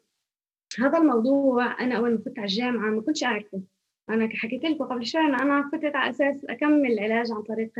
هذا 0.78 0.98
الموضوع 0.98 1.80
أنا 1.80 1.96
أول 1.96 2.10
ما 2.10 2.18
كنت 2.18 2.38
على 2.38 2.46
الجامعة 2.48 2.90
ما 2.90 3.00
كنتش 3.02 3.24
أعرفه. 3.24 3.62
أنا 4.10 4.28
حكيت 4.34 4.64
لكم 4.64 4.84
قبل 4.84 5.06
شوي 5.06 5.20
أن 5.20 5.34
أنا 5.34 5.70
فتت 5.72 5.96
على 5.96 6.10
أساس 6.10 6.44
أكمل 6.44 6.92
العلاج 6.92 7.32
عن 7.32 7.42
طريق 7.42 7.70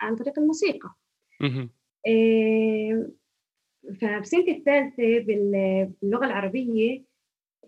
عن 0.00 0.16
طريق 0.16 0.38
الموسيقى. 0.38 0.94
إيه 2.06 3.10
فبسنتي 4.00 4.50
الثالثة 4.50 5.18
باللغة 5.18 6.26
العربية 6.26 7.02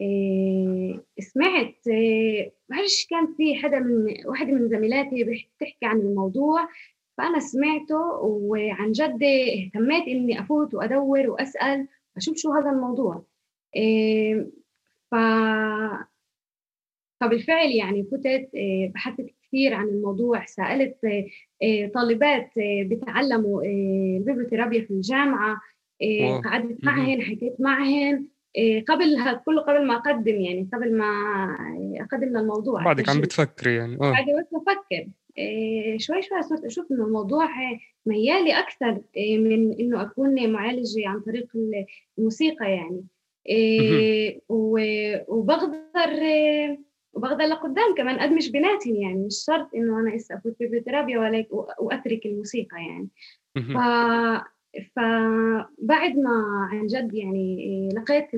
إيه 0.00 1.04
سمعت 1.18 1.74
إيه 1.88 2.52
بعرفش 2.68 3.06
كان 3.10 3.34
في 3.36 3.54
حدا 3.54 3.78
من 3.78 4.14
واحدة 4.26 4.52
من 4.52 4.68
زميلاتي 4.68 5.24
بتحكي 5.24 5.86
عن 5.86 5.96
الموضوع 6.00 6.68
فأنا 7.18 7.38
سمعته 7.40 8.20
وعن 8.22 8.92
جد 8.92 9.22
اهتميت 9.22 10.08
إني 10.08 10.40
أفوت 10.40 10.74
وأدور 10.74 11.30
وأسأل 11.30 11.88
أشوف 12.16 12.36
شو 12.36 12.52
هذا 12.52 12.70
الموضوع. 12.70 13.22
ف 15.10 15.14
فبالفعل 17.20 17.70
يعني 17.70 18.04
فتت 18.04 18.50
آه، 18.56 18.90
بحثت 18.94 19.26
كثير 19.42 19.74
عن 19.74 19.88
الموضوع 19.88 20.44
سألت 20.44 21.04
آه، 21.04 21.26
آه، 21.62 21.86
طالبات 21.94 22.50
بتعلموا 22.86 23.62
البيبلوثيرابيا 23.62 24.80
في 24.80 24.90
الجامعة 24.90 25.60
قعدت 26.44 26.84
معهن 26.84 27.22
حكيت 27.22 27.60
معهن 27.60 28.26
قبل 28.88 29.38
كله 29.46 29.60
قبل 29.60 29.86
ما 29.86 29.96
أقدم 29.96 30.40
يعني 30.40 30.68
قبل 30.72 30.96
ما 30.96 31.06
أقدم 32.00 32.38
للموضوع. 32.38 32.84
بعدك 32.84 33.08
عم 33.08 33.20
بتفكري 33.20 33.74
يعني 33.74 33.94
آه. 33.94 34.10
بعد 34.10 34.24
بس 34.24 34.46
بفكر 34.52 35.08
شوي 35.98 36.22
شوي 36.22 36.42
صرت 36.42 36.64
أشوف 36.64 36.92
إنه 36.92 37.04
الموضوع 37.04 37.48
ميالي 38.06 38.58
أكثر 38.58 39.00
من 39.16 39.72
إنه 39.80 40.02
أكون 40.02 40.52
معالجة 40.52 41.08
عن 41.08 41.20
طريق 41.20 41.48
الموسيقى 42.18 42.70
يعني 42.70 43.04
وبقدر 45.28 45.76
وباخذها 47.16 47.46
لقدام 47.46 47.94
كمان 47.96 48.20
أدمج 48.20 48.50
بيناتهم 48.50 48.96
يعني 48.96 49.26
مش 49.26 49.44
شرط 49.46 49.74
إنه 49.74 50.00
أنا 50.00 50.16
هسه 50.16 50.34
افوت 50.34 50.52
ببيبليوثيرابيا 50.52 51.18
ولا 51.18 51.46
وأترك 51.78 52.26
الموسيقى 52.26 52.76
يعني. 52.76 53.08
ف 53.56 53.78
فبعد 54.96 56.16
ما 56.18 56.68
عن 56.72 56.86
جد 56.86 57.14
يعني 57.14 57.88
لقيت 57.88 58.28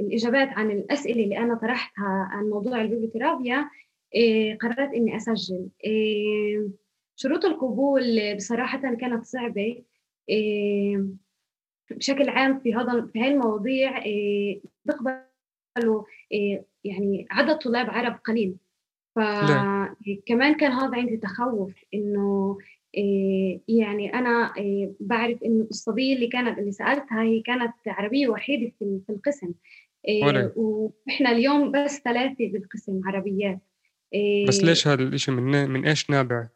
الإجابات 0.00 0.48
عن 0.48 0.70
الأسئلة 0.70 1.24
اللي 1.24 1.38
أنا 1.38 1.54
طرحتها 1.54 2.28
عن 2.30 2.44
موضوع 2.44 2.80
البيبليوثيرابيا 2.80 3.70
إيه، 4.14 4.58
قررت 4.58 4.94
إني 4.94 5.16
أسجل. 5.16 5.68
إيه، 5.84 6.68
شروط 7.16 7.44
القبول 7.44 8.34
بصراحة 8.36 8.94
كانت 8.94 9.24
صعبة. 9.24 9.82
إيه، 10.28 11.06
بشكل 11.90 12.28
عام 12.28 12.60
في 12.60 12.74
هذا 12.74 13.08
في 13.12 13.20
هاي 13.20 13.28
المواضيع 13.28 14.02
بيقبلوا 14.84 16.02
يعني 16.86 17.26
عدد 17.30 17.58
طلاب 17.58 17.90
عرب 17.90 18.18
قليل. 18.24 18.56
فكمان 19.16 20.54
كان 20.54 20.72
هذا 20.72 20.96
عندي 20.96 21.16
تخوف 21.16 21.74
إنه 21.94 22.58
إيه، 22.94 23.60
يعني 23.68 24.14
أنا 24.14 24.52
إيه، 24.56 24.92
بعرف 25.00 25.42
إنه 25.42 25.66
الصبيه 25.70 26.14
اللي 26.14 26.26
كانت 26.26 26.58
اللي 26.58 26.72
سألتها 26.72 27.22
هي 27.22 27.40
كانت 27.40 27.72
عربية 27.86 28.28
وحيدة 28.28 28.72
في 28.80 29.10
القسم. 29.10 29.52
إيه، 30.08 30.52
وإحنا 30.56 31.32
اليوم 31.32 31.72
بس 31.72 32.00
ثلاثة 32.04 32.48
بالقسم 32.48 33.00
عربيات. 33.04 33.58
بس 34.48 34.64
ليش 34.64 34.88
هذا 34.88 35.02
الشيء 35.02 35.34
من 35.34 35.70
من 35.70 35.86
إيش 35.86 36.10
نابع؟ 36.10 36.48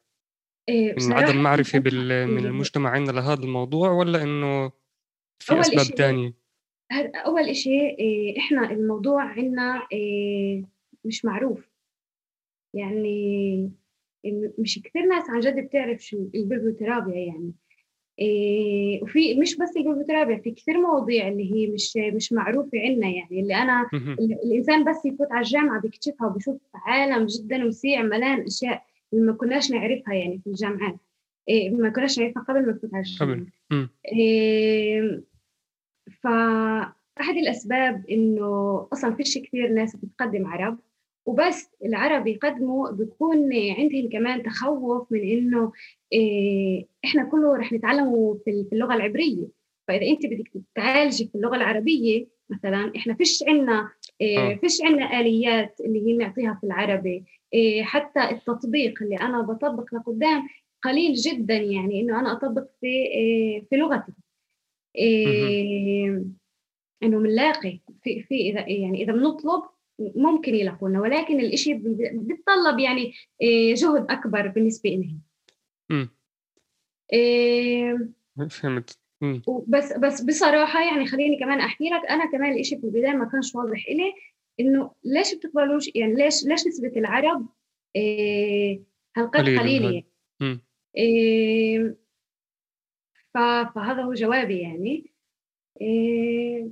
من 0.71 1.13
عدم 1.13 1.43
معرفة 1.43 1.79
بال... 1.79 2.27
من 2.27 2.47
المجتمع 2.47 2.91
عندنا 2.91 3.21
لهذا 3.21 3.43
الموضوع 3.43 3.91
ولا 3.91 4.23
إنه 4.23 4.73
في 5.39 5.61
أسباب 5.61 5.85
ثانية؟ 5.85 6.40
أول 7.27 7.43
إشي 7.43 7.71
إيه، 7.81 8.39
إحنا 8.39 8.71
الموضوع 8.71 9.23
عنا 9.23 9.87
إيه، 9.93 10.65
مش 11.05 11.25
معروف. 11.25 11.71
يعني 12.75 13.71
مش 14.59 14.81
كثير 14.85 15.07
ناس 15.07 15.31
عن 15.31 15.41
جد 15.41 15.59
بتعرف 15.59 16.01
شو 16.01 16.29
البيبلوثيرابيا 16.35 17.15
يعني. 17.17 17.53
إيه 18.19 19.03
وفي 19.03 19.35
مش 19.35 19.57
بس 19.57 19.77
البيبلوثيرابيا 19.77 20.37
في 20.37 20.51
كثير 20.51 20.81
مواضيع 20.81 21.29
اللي 21.29 21.55
هي 21.55 21.67
مش 21.67 21.97
مش 21.97 22.33
معروفة 22.33 22.79
عنا 22.79 23.09
يعني. 23.09 23.41
اللي 23.41 23.55
أنا 23.55 23.89
الإنسان 24.45 24.85
بس 24.85 25.07
يفوت 25.07 25.33
على 25.33 25.45
الجامعة 25.45 25.81
بيكتشفها 25.81 26.27
وبشوف 26.27 26.57
عالم 26.75 27.27
جدا 27.27 27.65
وسيع 27.65 28.03
ملان 28.03 28.41
أشياء 28.41 28.83
اللي 29.13 29.25
ما 29.25 29.33
كناش 29.33 29.71
نعرفها 29.71 30.15
يعني 30.15 30.41
في 30.45 30.47
الجامعات. 30.47 30.97
إيه 31.49 31.71
ما 31.71 31.89
كناش 31.89 32.19
نعرفها 32.19 32.43
قبل 32.43 32.67
ما 32.67 32.73
نفوت 32.73 32.95
على 32.95 33.03
الجامعة. 33.03 33.47
إيه 34.13 35.23
فأحد 36.23 37.37
الأسباب 37.37 38.05
إنه 38.11 38.89
أصلا 38.93 39.15
فيش 39.15 39.39
كثير 39.39 39.69
ناس 39.69 39.97
بتقدم 39.97 40.47
عرب 40.47 40.79
وبس 41.27 41.71
العرب 41.85 42.27
يقدموا 42.27 42.91
بيكون 42.91 43.51
عندهم 43.79 44.09
كمان 44.13 44.43
تخوف 44.43 45.13
من 45.13 45.21
إنه 45.21 45.73
إيه 46.13 46.87
إحنا 47.05 47.25
كله 47.25 47.57
رح 47.57 47.73
نتعلمه 47.73 48.39
في 48.45 48.69
اللغة 48.73 48.95
العبرية. 48.95 49.47
فإذا 49.89 50.07
أنت 50.07 50.27
بدك 50.27 50.51
تعالجي 50.75 51.27
في 51.29 51.35
اللغة 51.35 51.57
العربية 51.57 52.27
مثلا 52.51 52.93
إحنا 52.97 53.15
فيش 53.15 53.45
عندنا 53.49 53.89
إيه 54.21 54.39
آه. 54.53 54.55
فيش 54.55 54.83
عندنا 54.83 55.21
آليات 55.21 55.81
اللي 55.81 56.07
هي 56.07 56.17
نعطيها 56.17 56.59
في 56.61 56.67
العربي. 56.67 57.25
إيه 57.55 57.83
حتى 57.83 58.31
التطبيق 58.31 59.03
اللي 59.03 59.17
أنا 59.17 59.43
بطبق 59.43 59.95
لقدام 59.95 60.49
قليل 60.83 61.15
جدا 61.15 61.55
يعني 61.57 62.01
إنه 62.01 62.21
أنا 62.21 62.33
أطبق 62.33 62.65
في 62.81 62.91
في 63.71 63.77
لغتي. 63.77 64.13
إيه 64.97 66.25
إنه 67.03 67.19
بنلاقي 67.19 67.81
في 68.03 68.23
في 68.23 68.35
إذا 68.35 68.69
يعني 68.69 69.03
إذا 69.03 69.13
بنطلب 69.13 69.63
ممكن 69.99 70.55
يلاقونا 70.55 71.01
ولكن 71.01 71.41
الإشي 71.41 71.75
بيتطلب 71.75 72.79
يعني 72.79 73.13
إيه، 73.41 73.75
جهد 73.75 74.07
أكبر 74.11 74.49
بالنسبة 74.49 74.91
لهم 74.91 75.21
إيه 77.13 78.09
فهمت. 78.51 78.99
بس 79.69 79.93
بس 79.93 80.23
بصراحة 80.23 80.85
يعني 80.85 81.07
خليني 81.07 81.39
كمان 81.39 81.61
أحكي 81.61 81.85
لك 81.85 82.11
أنا 82.11 82.31
كمان 82.33 82.53
الإشي 82.53 82.77
في 82.79 82.85
البداية 82.85 83.13
ما 83.13 83.25
كانش 83.25 83.55
واضح 83.55 83.85
إلي 83.89 84.13
إنه 84.61 84.91
ليش 85.05 85.35
بتقبلوش 85.35 85.91
يعني 85.95 86.15
ليش 86.15 86.45
ليش 86.45 86.67
نسبة 86.67 86.93
العرب 86.97 87.49
إيه 87.97 88.83
هالقد 89.17 89.41
قليلة 89.41 90.03
إيه 90.97 91.97
فهذا 93.35 94.03
هو 94.03 94.15
جوابي 94.15 94.59
يعني. 94.59 95.11
إيه 95.81 96.69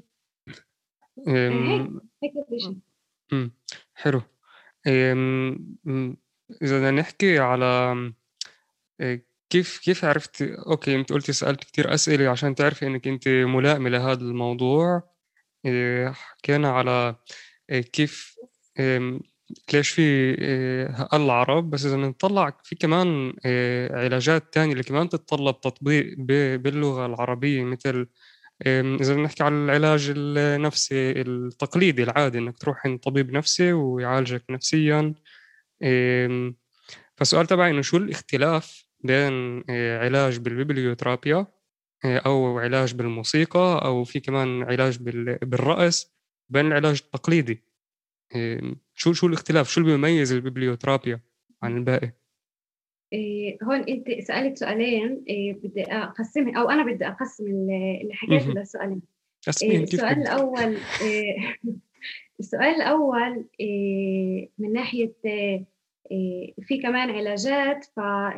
هيك 1.29 1.89
هيك 2.23 2.33
حلو. 3.95 4.23
إذا 4.87 6.79
بدنا 6.79 6.91
نحكي 6.91 7.39
على 7.39 8.13
كيف 9.51 9.79
كيف 9.79 10.05
عرفت 10.05 10.43
أوكي 10.43 10.97
أنت 10.97 11.13
قلتي 11.13 11.33
سألت 11.33 11.65
كثير 11.65 11.95
أسئلة 11.95 12.29
عشان 12.29 12.55
تعرفي 12.55 12.87
إنك 12.87 13.09
أنت 13.09 13.29
ملائمة 13.29 13.89
لهذا 13.91 14.21
الموضوع. 14.21 15.11
حكينا 16.07 16.71
على 16.71 17.17
كيف 17.69 18.39
ليش 19.73 19.91
في 19.91 20.35
العرب 21.13 21.71
بس 21.71 21.87
إذا 21.87 21.97
نطلع 21.97 22.53
في 22.65 22.77
كمان 22.77 23.33
علاجات 23.91 24.53
تانية 24.53 24.73
اللي 24.73 24.85
كمان 24.85 25.09
تتطلب 25.09 25.61
تطبيق 25.61 26.15
باللغة 26.59 27.07
العربية 27.07 27.65
مثل 27.65 28.07
إذا 28.67 29.17
نحكي 29.17 29.43
عن 29.45 29.65
العلاج 29.65 30.13
النفسي 30.17 31.11
التقليدي 31.21 32.03
العادي 32.03 32.39
إنك 32.39 32.59
تروح 32.59 32.87
عند 32.87 32.99
طبيب 32.99 33.33
نفسي 33.33 33.73
ويعالجك 33.73 34.43
نفسيا 34.51 35.15
فالسؤال 37.19 37.47
تبعي 37.47 37.71
إنه 37.71 37.83
شو 37.83 37.97
الاختلاف 37.97 38.85
بين 39.05 39.65
آه، 39.71 40.05
علاج 40.05 40.39
بالبيبليوثرابيا 40.39 41.47
آه، 42.05 42.19
أو 42.19 42.59
علاج 42.59 42.95
بالموسيقى 42.95 43.81
أو 43.85 44.05
في 44.05 44.21
كمان 44.21 44.63
علاج 44.63 44.99
بالرأس 45.43 46.13
بين 46.49 46.67
العلاج 46.67 47.01
التقليدي؟ 47.05 47.68
شو 48.95 49.13
شو 49.13 49.27
الاختلاف؟ 49.27 49.69
شو 49.69 49.81
اللي 49.81 49.93
بيميز 49.93 50.33
البيبليوثرابيا 50.33 51.21
عن 51.63 51.77
الباقي؟ 51.77 52.13
إيه 53.13 53.59
هون 53.63 53.81
أنت 53.81 54.11
سألت 54.11 54.59
سؤالين 54.59 55.25
إيه 55.29 55.53
بدي 55.53 55.83
اقسمهم 55.83 56.57
أو 56.57 56.71
أنا 56.71 56.93
بدي 56.93 57.09
أقسم 57.09 57.47
اللي 57.47 58.15
حكيته 58.15 58.53
لسؤالين 58.53 59.03
إيه 59.63 59.83
السؤال 59.83 60.23
الأول 60.23 60.77
إيه 61.03 61.37
السؤال 62.41 62.75
الأول 62.75 63.45
إيه 63.61 64.51
من 64.59 64.73
ناحية 64.73 65.15
إيه 66.11 66.55
في 66.63 66.79
كمان 66.79 67.11
علاجات 67.11 67.85
ففي 67.85 68.35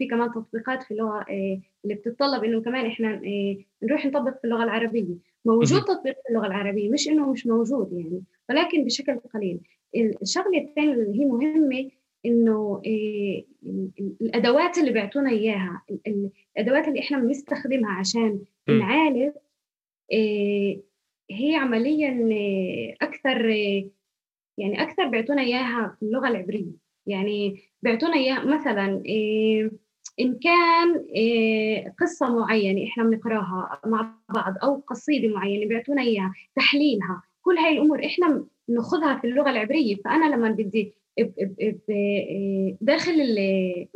إيه، 0.00 0.08
كمان 0.10 0.30
تطبيقات 0.30 0.82
في 0.82 0.90
اللغة 0.90 1.24
إيه، 1.28 1.60
اللي 1.84 1.94
بتتطلب 1.94 2.44
إنه 2.44 2.62
كمان 2.62 2.86
إحنا 2.86 3.20
إيه، 3.22 3.66
نروح 3.82 4.06
نطبق 4.06 4.38
في 4.38 4.44
اللغة 4.44 4.64
العربية. 4.64 5.14
موجود 5.44 5.82
تطبيق 5.82 6.16
اللغة 6.30 6.46
العربية 6.46 6.90
مش 6.90 7.08
إنه 7.08 7.32
مش 7.32 7.46
موجود 7.46 7.92
يعني 7.92 8.22
ولكن 8.50 8.84
بشكل 8.84 9.16
قليل. 9.34 9.60
الشغلة 10.22 10.58
الثانية 10.58 10.92
اللي 10.92 11.20
هي 11.20 11.24
مهمة 11.24 11.90
إنه 12.26 12.82
إيه 12.84 13.46
الأدوات 14.20 14.78
اللي 14.78 14.90
بيعطونا 14.92 15.30
إياها 15.30 15.82
الأدوات 16.56 16.88
اللي 16.88 17.00
إحنا 17.00 17.18
بنستخدمها 17.18 17.90
عشان 17.92 18.40
نعالج 18.68 19.32
إيه 20.12 20.82
هي 21.30 21.54
عمليا 21.54 22.28
إيه، 22.30 22.96
أكثر 23.02 23.46
يعني 24.58 24.82
أكثر 24.82 25.08
بيعطونا 25.08 25.42
إياها 25.42 25.98
اللغة 26.02 26.28
العبرية. 26.28 26.72
يعني 27.06 27.60
بيعطونا 27.82 28.14
إياها 28.14 28.44
مثلا 28.44 29.02
إيه 29.06 29.70
إن 30.20 30.38
كان 30.38 31.04
إيه 31.14 31.94
قصة 32.00 32.34
معينة 32.34 32.88
إحنا 32.88 33.04
بنقراها 33.04 33.80
مع 33.86 34.14
بعض 34.34 34.54
أو 34.62 34.74
قصيدة 34.86 35.28
معينة 35.28 35.66
بيعطونا 35.68 36.02
إياها 36.02 36.34
تحليلها 36.56 37.22
كل 37.42 37.58
هاي 37.58 37.72
الأمور 37.72 38.06
إحنا 38.06 38.44
بناخذها 38.68 39.18
في 39.18 39.26
اللغة 39.26 39.50
العبرية. 39.50 39.96
فأنا 39.96 40.34
لما 40.34 40.50
بدي 40.50 40.94
داخل 42.80 43.38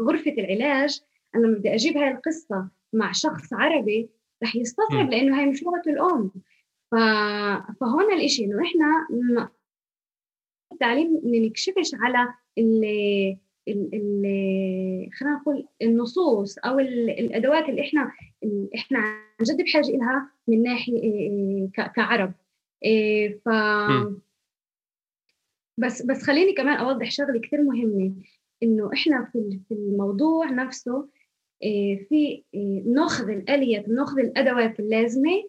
غرفة 0.00 0.30
العلاج 0.30 1.00
أنا 1.34 1.48
بدي 1.48 1.74
أجيب 1.74 1.96
هاي 1.96 2.10
القصة 2.10 2.68
مع 2.92 3.12
شخص 3.12 3.52
عربي 3.52 4.08
رح 4.42 4.56
يستصعب 4.56 5.10
لأنه 5.10 5.38
هاي 5.40 5.46
مش 5.46 5.62
لغته 5.62 5.90
الأم. 5.90 6.30
ف... 6.90 6.94
فهون 7.80 8.12
الإشي 8.12 8.44
إنه 8.44 8.62
إحنا 8.62 9.08
التعليم 10.72 11.20
ما 11.24 11.38
نكشفش 11.38 11.90
على 11.94 12.34
ال 12.58 12.84
ال 12.84 12.84
ال 12.84 13.36
خلينا 13.68 15.36
نقول 15.40 15.66
النصوص 15.82 16.58
أو 16.58 16.78
الأدوات 16.78 17.68
اللي 17.68 17.80
إحنا 17.80 18.12
اللي 18.42 18.68
إحنا 18.74 18.98
عن 18.98 19.44
جد 19.44 19.62
بحاجة 19.62 19.90
لها 19.90 20.30
من 20.48 20.62
ناحية 20.62 21.68
كعرب. 21.74 22.32
ف 23.44 23.48
بس 25.78 26.02
بس 26.02 26.22
خليني 26.22 26.52
كمان 26.52 26.76
أوضح 26.76 27.10
شغلة 27.10 27.40
كثير 27.40 27.62
مهمة 27.62 28.12
إنه 28.62 28.90
إحنا 28.92 29.24
في 29.32 29.60
في 29.68 29.74
الموضوع 29.74 30.50
نفسه 30.50 31.08
في 32.08 32.42
ناخذ 32.86 33.28
الأليات 33.30 33.88
ناخذ 33.88 34.18
الأدوات 34.18 34.80
اللازمة 34.80 35.44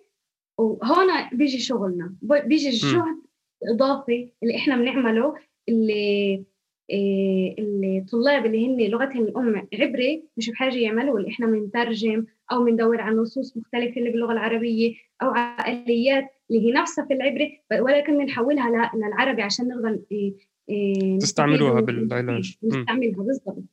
وهون 0.58 1.08
بيجي 1.34 1.60
شغلنا. 1.60 2.15
بيجي 2.21 2.69
الجهد 2.69 3.21
الإضافي 3.63 4.30
اللي 4.43 4.56
إحنا 4.56 4.76
بنعمله 4.78 5.36
اللي 5.69 6.43
الطلاب 6.91 8.46
اللي 8.46 8.67
هن 8.67 8.91
لغتهم 8.91 9.24
الأم 9.24 9.67
عبري 9.74 10.24
مش 10.38 10.50
بحاجة 10.50 10.78
يعملوا 10.78 11.19
اللي 11.19 11.30
إحنا 11.30 11.48
بنترجم 11.48 12.26
أو 12.52 12.63
بندور 12.63 13.02
على 13.02 13.15
نصوص 13.15 13.58
مختلفة 13.58 13.98
اللي 13.98 14.12
باللغة 14.12 14.32
العربية 14.32 14.96
أو 15.22 15.30
على 15.30 15.84
اليات 15.84 16.30
اللي 16.52 16.67
هي 16.67 16.72
نفسها 16.72 17.06
في 17.06 17.13
العبري 17.13 17.62
ولكن 17.80 18.17
بنحولها 18.17 18.91
للعربي 18.96 19.41
عشان 19.41 19.67
نقدر 19.67 20.00
إيه، 20.12 20.34
إيه، 20.69 21.19
تستعملوها 21.19 21.82
بالعلاج 21.82 22.58
نستعملها 22.63 23.24
بالضبط. 23.24 23.63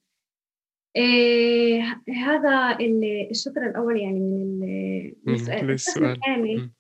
إيه 0.97 1.83
هذا 2.09 2.79
الشطر 3.31 3.67
الأول 3.67 4.01
يعني 4.01 4.21
من 5.27 5.35
السؤال. 5.35 5.71
الثاني 5.71 6.71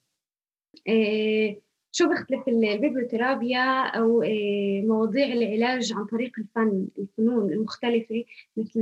إيه 0.89 1.61
شو 1.93 2.09
بيختلف 2.09 2.49
البيبلوثيرابيا 2.49 3.87
أو 3.87 4.23
إيه 4.23 4.83
مواضيع 4.83 5.27
العلاج 5.27 5.93
عن 5.93 6.05
طريق 6.05 6.33
الفن 6.39 6.89
الفنون 6.99 7.53
المختلفة 7.53 8.25
مثل 8.57 8.81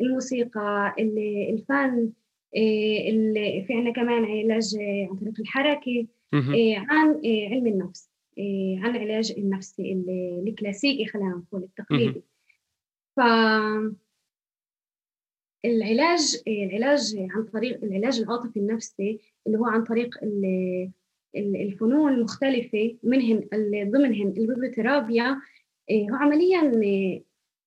الموسيقى 0.00 0.94
الفن 1.50 2.12
إيه 2.56 3.66
في 3.66 3.72
عندنا 3.74 3.92
كمان 3.92 4.24
علاج 4.24 4.76
عن 5.10 5.16
طريق 5.16 5.40
الحركة 5.40 6.06
عن 6.76 7.20
علم 7.24 7.66
النفس 7.66 8.10
عن 8.82 8.96
العلاج 8.96 9.34
النفسي 9.38 9.92
الكلاسيكي 10.48 11.06
خلينا 11.06 11.28
نقول 11.30 11.62
التقليدي. 11.62 12.22
ف 13.16 13.20
العلاج 15.64 16.42
العلاج 16.48 17.16
عن 17.30 17.44
طريق 17.44 17.84
العلاج 17.84 18.20
العاطفي 18.20 18.58
النفسي 18.60 19.20
اللي 19.46 19.58
هو 19.58 19.64
عن 19.64 19.84
طريق 19.84 20.14
الفنون 21.36 22.14
المختلفة 22.14 22.96
منهن 23.02 23.48
ضمنهن 23.90 24.34
البيبلوثيرابيا 24.36 25.40
إيه، 25.90 26.10
هو 26.10 26.14
عمليا 26.14 26.60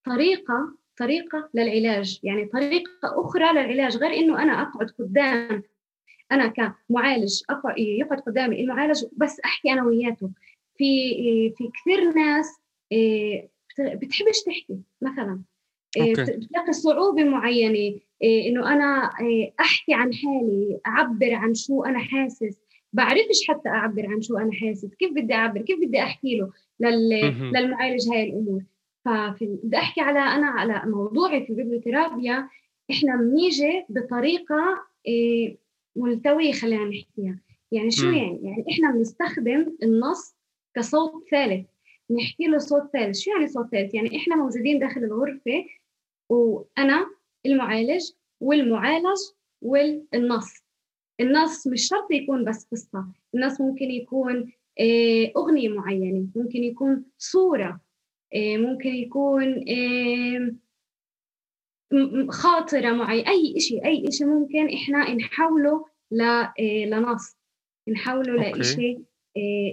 طريقة 0.05 0.75
طريقة 0.97 1.49
للعلاج. 1.53 2.19
يعني 2.23 2.45
طريقة 2.45 2.91
أخرى 3.03 3.51
للعلاج 3.53 3.97
غير 3.97 4.13
إنه 4.13 4.43
أنا 4.43 4.61
أقعد 4.61 4.89
قدام 4.99 5.63
أنا 6.31 6.47
كمعالج 6.47 7.41
يقعد 7.77 8.19
قدامي 8.19 8.61
المعالج 8.61 9.05
بس 9.17 9.39
أحكي 9.39 9.71
أنا 9.71 9.83
وياته. 9.83 10.29
في 10.77 11.13
في 11.57 11.69
كثير 11.81 12.13
ناس 12.13 12.47
إيه، 12.91 13.49
بتحبش 13.79 14.43
تحكي 14.45 14.79
مثلا. 15.01 15.41
إيه، 15.97 16.13
بتلاقي 16.13 16.73
صعوبة 16.73 17.23
معينة 17.23 17.99
إيه، 18.21 18.49
إنه 18.49 18.73
أنا 18.73 19.09
أحكي 19.59 19.93
عن 19.93 20.13
حالي 20.13 20.79
أعبر 20.87 21.33
عن 21.33 21.53
شو 21.53 21.83
أنا 21.83 21.99
حاسس. 21.99 22.60
بعرفش 22.93 23.47
حتى 23.47 23.69
أعبر 23.69 24.07
عن 24.07 24.21
شو 24.21 24.37
أنا 24.37 24.51
حاسس 24.53 24.95
كيف 24.95 25.11
بدي 25.13 25.33
أعبر 25.33 25.61
كيف 25.61 25.79
بدي 25.79 25.99
أحكي 25.99 26.37
له 26.37 26.51
لل... 26.79 27.09
للمعالج 27.53 28.09
هاي 28.09 28.23
الأمور. 28.23 28.61
ففي 29.05 29.59
بدي 29.63 29.77
أحكي 29.77 30.01
على 30.01 30.19
أنا 30.19 30.47
على 30.47 30.81
موضوعي 30.85 31.45
في 31.45 31.49
البيبلوثيرابيا 31.49 32.49
إحنا 32.91 33.15
بنيجي 33.15 33.85
بطريقة 33.89 34.85
إيه 35.07 35.57
ملتوية 35.95 36.51
خلينا 36.51 36.85
نحكيها. 36.85 37.39
يعني 37.71 37.91
شو 37.91 38.05
يعني؟ 38.05 38.39
يعني 38.43 38.65
إحنا 38.71 38.91
بنستخدم 38.91 39.77
النص 39.83 40.35
كصوت 40.75 41.23
ثالث. 41.31 41.67
نحكي 42.11 42.43
له 42.43 42.57
صوت 42.57 42.89
ثالث. 42.93 43.19
شو 43.19 43.31
يعني 43.31 43.47
صوت 43.47 43.67
ثالث؟ 43.71 43.93
يعني 43.93 44.17
إحنا 44.17 44.35
موجودين 44.35 44.79
داخل 44.79 45.03
الغرفة 45.03 45.65
وأنا 46.29 47.05
المعالج 47.45 48.11
والمعالج 48.41 49.19
والنص. 49.61 50.60
النص 51.21 51.67
مش 51.67 51.87
شرط 51.87 52.11
يكون 52.11 52.45
بس 52.45 52.67
قصة 52.71 53.05
النص 53.35 53.61
ممكن 53.61 53.91
يكون 53.91 54.51
آه، 54.79 55.31
أغنية 55.37 55.69
معينة 55.69 56.27
ممكن 56.35 56.63
يكون 56.63 57.05
صورة 57.17 57.81
آه، 58.35 58.57
ممكن 58.57 58.89
يكون 58.89 59.65
خاطرة 62.29 62.91
معينة 62.91 63.29
أي 63.29 63.59
شيء 63.59 63.85
أي 63.85 64.11
شيء 64.11 64.27
ممكن 64.27 64.69
إحنا 64.69 65.13
نحوله 65.13 65.85
آه، 66.21 66.85
لنص 66.85 67.37
نحوله 67.89 68.33
لإشي 68.33 68.99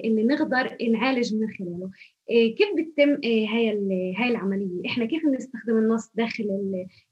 اللي 0.05 0.23
نقدر 0.25 0.77
نعالج 0.91 1.35
من 1.35 1.49
خلاله. 1.59 1.91
كيف 2.29 2.69
بتتم 2.79 3.11
هاي 3.25 3.69
هاي 4.17 4.29
العملية؟ 4.29 4.87
إحنا 4.87 5.05
كيف 5.05 5.27
بنستخدم 5.27 5.79
النص 5.79 6.11
داخل 6.15 6.47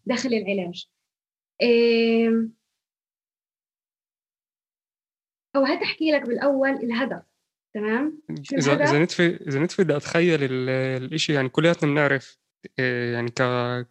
داخل 0.07 0.29
العلاج؟ 0.35 0.89
أو 5.57 5.65
هتحكي 5.65 6.11
لك 6.13 6.23
بالأول 6.23 6.71
الهدف 6.71 7.23
تمام؟ 7.75 8.23
اذا 8.53 8.85
إذا 8.85 8.99
نتفي 9.03 9.37
إذا 9.49 9.61
نتفي 9.61 9.85
بدي 9.85 9.97
أتخيل 9.97 10.39
الشيء 10.43 11.37
يعني 11.37 11.49
كلياتنا 11.49 11.91
بنعرف 11.91 12.39
آه، 12.79 13.13
يعني 13.13 13.31
ك 13.31 13.43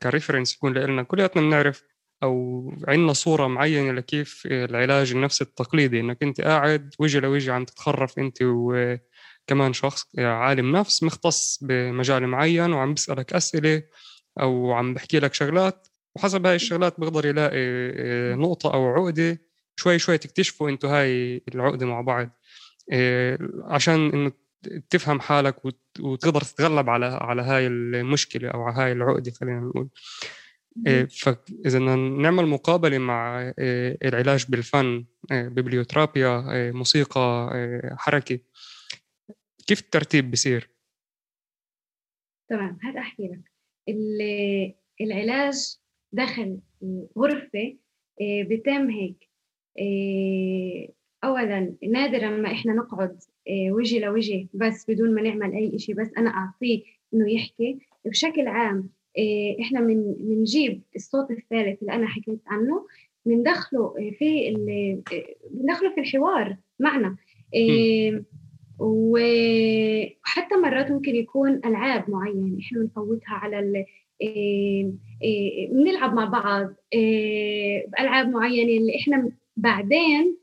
كريفرنس 0.04 0.56
يكون 0.56 0.74
لنا 0.74 1.04
كلياتنا 1.04 1.42
بنعرف 1.42 1.84
أو 2.24 2.72
عندنا 2.88 3.14
صورة 3.14 3.48
معينة 3.48 3.92
لكيف 3.92 4.44
العلاج 4.46 5.12
النفسي 5.12 5.44
التقليدي 5.44 6.00
إنك 6.00 6.24
أنت 6.24 6.42
قاعد 6.42 6.94
وجه 7.00 7.20
لوجه 7.20 7.54
عم 7.54 7.66
تتخرف 7.66 8.20
أنت 8.20 8.38
وكمان 8.42 9.74
شخص 9.74 10.08
عالم 10.18 10.78
نفس 10.78 11.04
مختص 11.04 11.60
بمجال 11.64 12.28
معين 12.28 12.74
وعم 12.74 12.94
بيسألك 12.94 13.34
أسئلة 13.34 13.84
أو 14.40 14.74
عم 14.74 14.94
بحكي 14.94 15.20
لك 15.20 15.34
شغلات 15.34 15.88
وحسب 16.16 16.46
هاي 16.46 16.56
الشغلات 16.56 17.00
بيقدر 17.00 17.26
يلاقي 17.26 17.58
آه، 17.58 18.36
نقطة 18.36 18.74
أو 18.74 18.88
عقدة 18.88 19.45
شوي 19.76 20.00
شوي 20.00 20.18
تكتشفوا 20.18 20.70
أنتوا 20.70 20.90
هاي 20.90 21.42
العقدة 21.56 21.86
مع 21.86 22.02
بعض. 22.02 22.30
إيه 22.92 23.38
عشان 23.64 24.10
إنه 24.10 24.32
تفهم 24.90 25.20
حالك 25.20 25.66
وتقدر 26.00 26.42
تتغلب 26.42 26.90
على 26.90 27.06
على 27.06 27.42
هاي 27.42 27.68
المشكلة 27.68 28.50
أو 28.50 28.62
على 28.62 28.76
هاي 28.76 28.92
العقدة 28.92 29.32
خلينا 29.32 29.60
نقول. 29.60 29.90
إيه 30.88 31.06
فاذا 31.06 31.80
نعمل 31.96 32.46
مقابلة 32.46 32.98
مع 32.98 33.42
إيه 33.60 33.98
العلاج 34.04 34.46
بالفن 34.50 35.06
ببليوترابيا 35.32 36.44
موسيقى 36.72 37.52
حركة 37.98 38.40
كيف 39.68 39.80
الترتيب 39.80 40.32
بصير 40.32 40.70
تمام 42.50 42.80
هذا 42.84 43.00
أحكي 43.00 43.24
لك. 43.28 43.52
العلاج 45.02 45.78
داخل 46.12 46.60
غرفه 47.18 47.78
بتم 48.22 48.90
هيك. 48.90 49.30
اولا 51.24 51.74
نادرا 51.84 52.30
ما 52.30 52.52
إحنا 52.52 52.74
نقعد 52.74 53.20
إيه، 53.48 53.72
وجه 53.72 54.00
لوجه 54.00 54.48
بس 54.54 54.86
بدون 54.90 55.16
ما 55.16 55.22
نعمل 55.22 55.54
أي 55.54 55.80
شيء 55.80 55.96
بس 55.96 56.12
أنا 56.18 56.30
أعطيه 56.30 56.84
إنه 57.14 57.32
يحكي. 57.32 57.78
بشكل 58.06 58.48
عام 58.48 58.90
إيه، 59.18 59.62
إحنا 59.62 59.80
من 59.80 60.14
بنجيب 60.20 60.82
الصوت 60.96 61.32
الثالث 61.32 61.82
اللي 61.82 61.94
أنا 61.94 62.08
حكيت 62.08 62.40
عنه 62.48 62.86
بندخله 63.26 63.94
في 64.20 64.54
بندخله 65.52 65.90
في 65.96 66.02
الحوار 66.02 66.58
معنا. 66.80 67.16
وحتى 68.80 70.56
مرات 70.64 70.92
ممكن 70.92 71.16
يكون 71.16 71.62
ألعاب 71.66 72.10
معينة 72.10 72.58
إحنا 72.60 72.80
بنفوتها 72.80 73.34
على 73.34 73.86
بنلعب 75.72 76.14
مع 76.14 76.26
بعض 76.26 76.74
بألعاب 77.88 78.30
معينة 78.30 78.78
اللي 78.82 78.96
إحنا 78.96 79.32
بعدين 79.58 80.38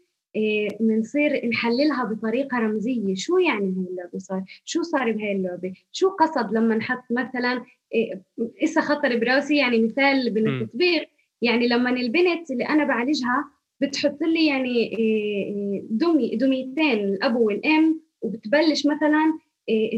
بنصير 0.80 1.34
إيه 1.34 1.48
نحللها 1.48 2.04
بطريقة 2.04 2.58
رمزية. 2.58 3.14
شو 3.14 3.38
يعني 3.38 3.66
هاي 3.66 3.86
اللعبة 3.90 4.18
صار؟ 4.18 4.44
شو 4.64 4.82
صار 4.82 5.12
بهاي 5.12 5.32
اللعبة؟ 5.32 5.72
شو 5.92 6.08
قصد 6.08 6.52
لما 6.52 6.74
نحط 6.76 7.04
مثلا 7.10 7.64
إيه 7.94 8.22
إسا 8.64 8.80
خطر 8.80 9.16
براسي؟ 9.18 9.56
يعني 9.56 9.82
مثال 9.82 10.34
من 10.34 10.48
التطبيق 10.48 11.08
يعني 11.42 11.68
لما 11.68 11.90
البنت 11.90 12.50
اللي 12.50 12.64
أنا 12.64 12.84
بعالجها 12.84 13.44
بتحط 13.80 14.22
لي 14.22 14.46
يعني 14.46 14.98
إيه 14.98 15.82
دمي 15.90 16.36
دميتين 16.36 16.98
الأب 16.98 17.36
والأم 17.36 18.00
وبتبلش 18.20 18.86
مثلا 18.86 19.38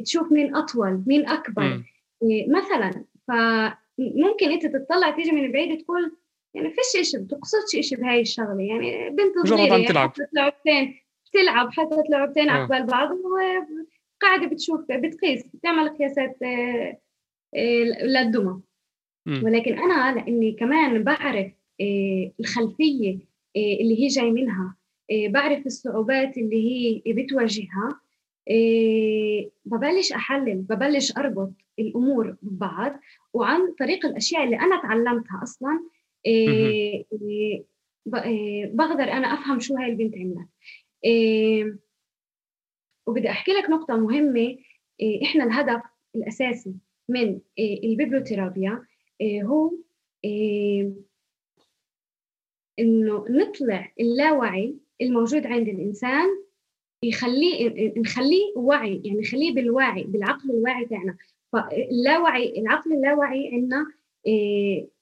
تشوف 0.05 0.33
مين 0.33 0.55
أطول 0.57 1.03
مين 1.07 1.29
أكبر. 1.29 1.83
مثلا. 2.49 3.05
فممكن 3.29 4.51
أنت 4.53 4.67
تطلع 4.67 5.11
تيجي 5.11 5.33
من 5.33 5.53
بعيد 5.53 5.79
تقول 5.79 6.17
يعني 6.55 6.71
فيش 6.71 7.11
شيء 7.11 7.21
بتقصدش 7.21 7.89
شيء 7.89 7.99
بهاي 7.99 8.21
الشغلة. 8.21 8.63
يعني 8.63 9.11
بنت 9.11 9.47
صغيرة 9.49 9.73
يعني 9.73 9.87
تلعب. 9.89 10.13
لعبتين 10.33 11.05
بتلعب 11.35 11.71
حتى 11.73 11.97
لعبتين 12.11 12.51
عقبال 12.51 12.81
آه. 12.81 12.85
بعض 12.85 13.11
وقاعدة 13.11 14.47
بتشوف 14.47 14.81
بتقيس 14.91 15.47
بتعمل 15.55 15.89
قياسات 15.89 16.43
آه، 16.43 16.99
آه، 17.55 18.05
للدمى 18.05 18.61
ولكن 19.43 19.79
أنا 19.79 20.15
لأني 20.15 20.53
كمان 20.53 21.05
بعرف 21.05 21.53
الخلفية 22.41 23.19
اللي 23.57 24.03
هي 24.03 24.07
جاي 24.07 24.31
منها 24.31 24.77
بعرف 25.13 25.67
الصعوبات 25.67 26.39
اللي 26.39 26.63
هي 27.07 27.13
بتواجهها 27.13 28.01
ببلش 29.65 30.13
أحلل 30.13 30.55
ببلش 30.55 31.17
أربط 31.17 31.53
الأمور 31.79 32.37
ببعض 32.43 33.01
وعن 33.33 33.75
طريق 33.79 34.07
الأشياء 34.07 34.45
اللي 34.45 34.57
أنا 34.57 34.83
تعلمتها 34.83 35.41
أصلا 35.43 35.81
إيه 36.27 37.05
إيه 37.23 37.65
بقدر 38.67 39.05
أنا 39.05 39.27
أفهم 39.27 39.61
شو 39.61 39.75
هاي 39.77 39.91
البنت 39.91 40.15
عملت. 40.19 40.49
إيه 41.05 41.79
وبدي 43.07 43.31
أحكي 43.31 43.53
لك 43.53 43.71
نقطة 43.71 43.97
مهمة. 43.97 44.57
إيه 45.01 45.23
إحنا 45.25 45.45
الهدف 45.45 45.83
الأساسي 46.17 46.75
من 47.09 47.41
إيه 47.59 47.85
البيبلوثيرابيا 47.91 48.87
إيه 49.21 49.43
هو 49.43 49.73
إيه 50.25 50.93
إنه 52.79 53.25
نطلع 53.31 53.93
اللاوعي 54.01 54.77
الموجود 55.03 55.47
عند 55.47 55.69
الإنسان 55.69 56.27
يخليه 57.03 57.93
نخليه 57.97 58.53
وعي 58.57 59.03
يعني 59.05 59.21
نخليه 59.21 59.55
بالوعي 59.55 60.05
بالعقل 60.05 60.51
الواعي 60.51 60.87
تاعنا. 60.87 61.17
فاللاوعي 61.53 62.59
العقل 62.61 62.93
اللاوعي 62.93 63.51
عندنا 63.53 63.77
إيه 63.87 64.04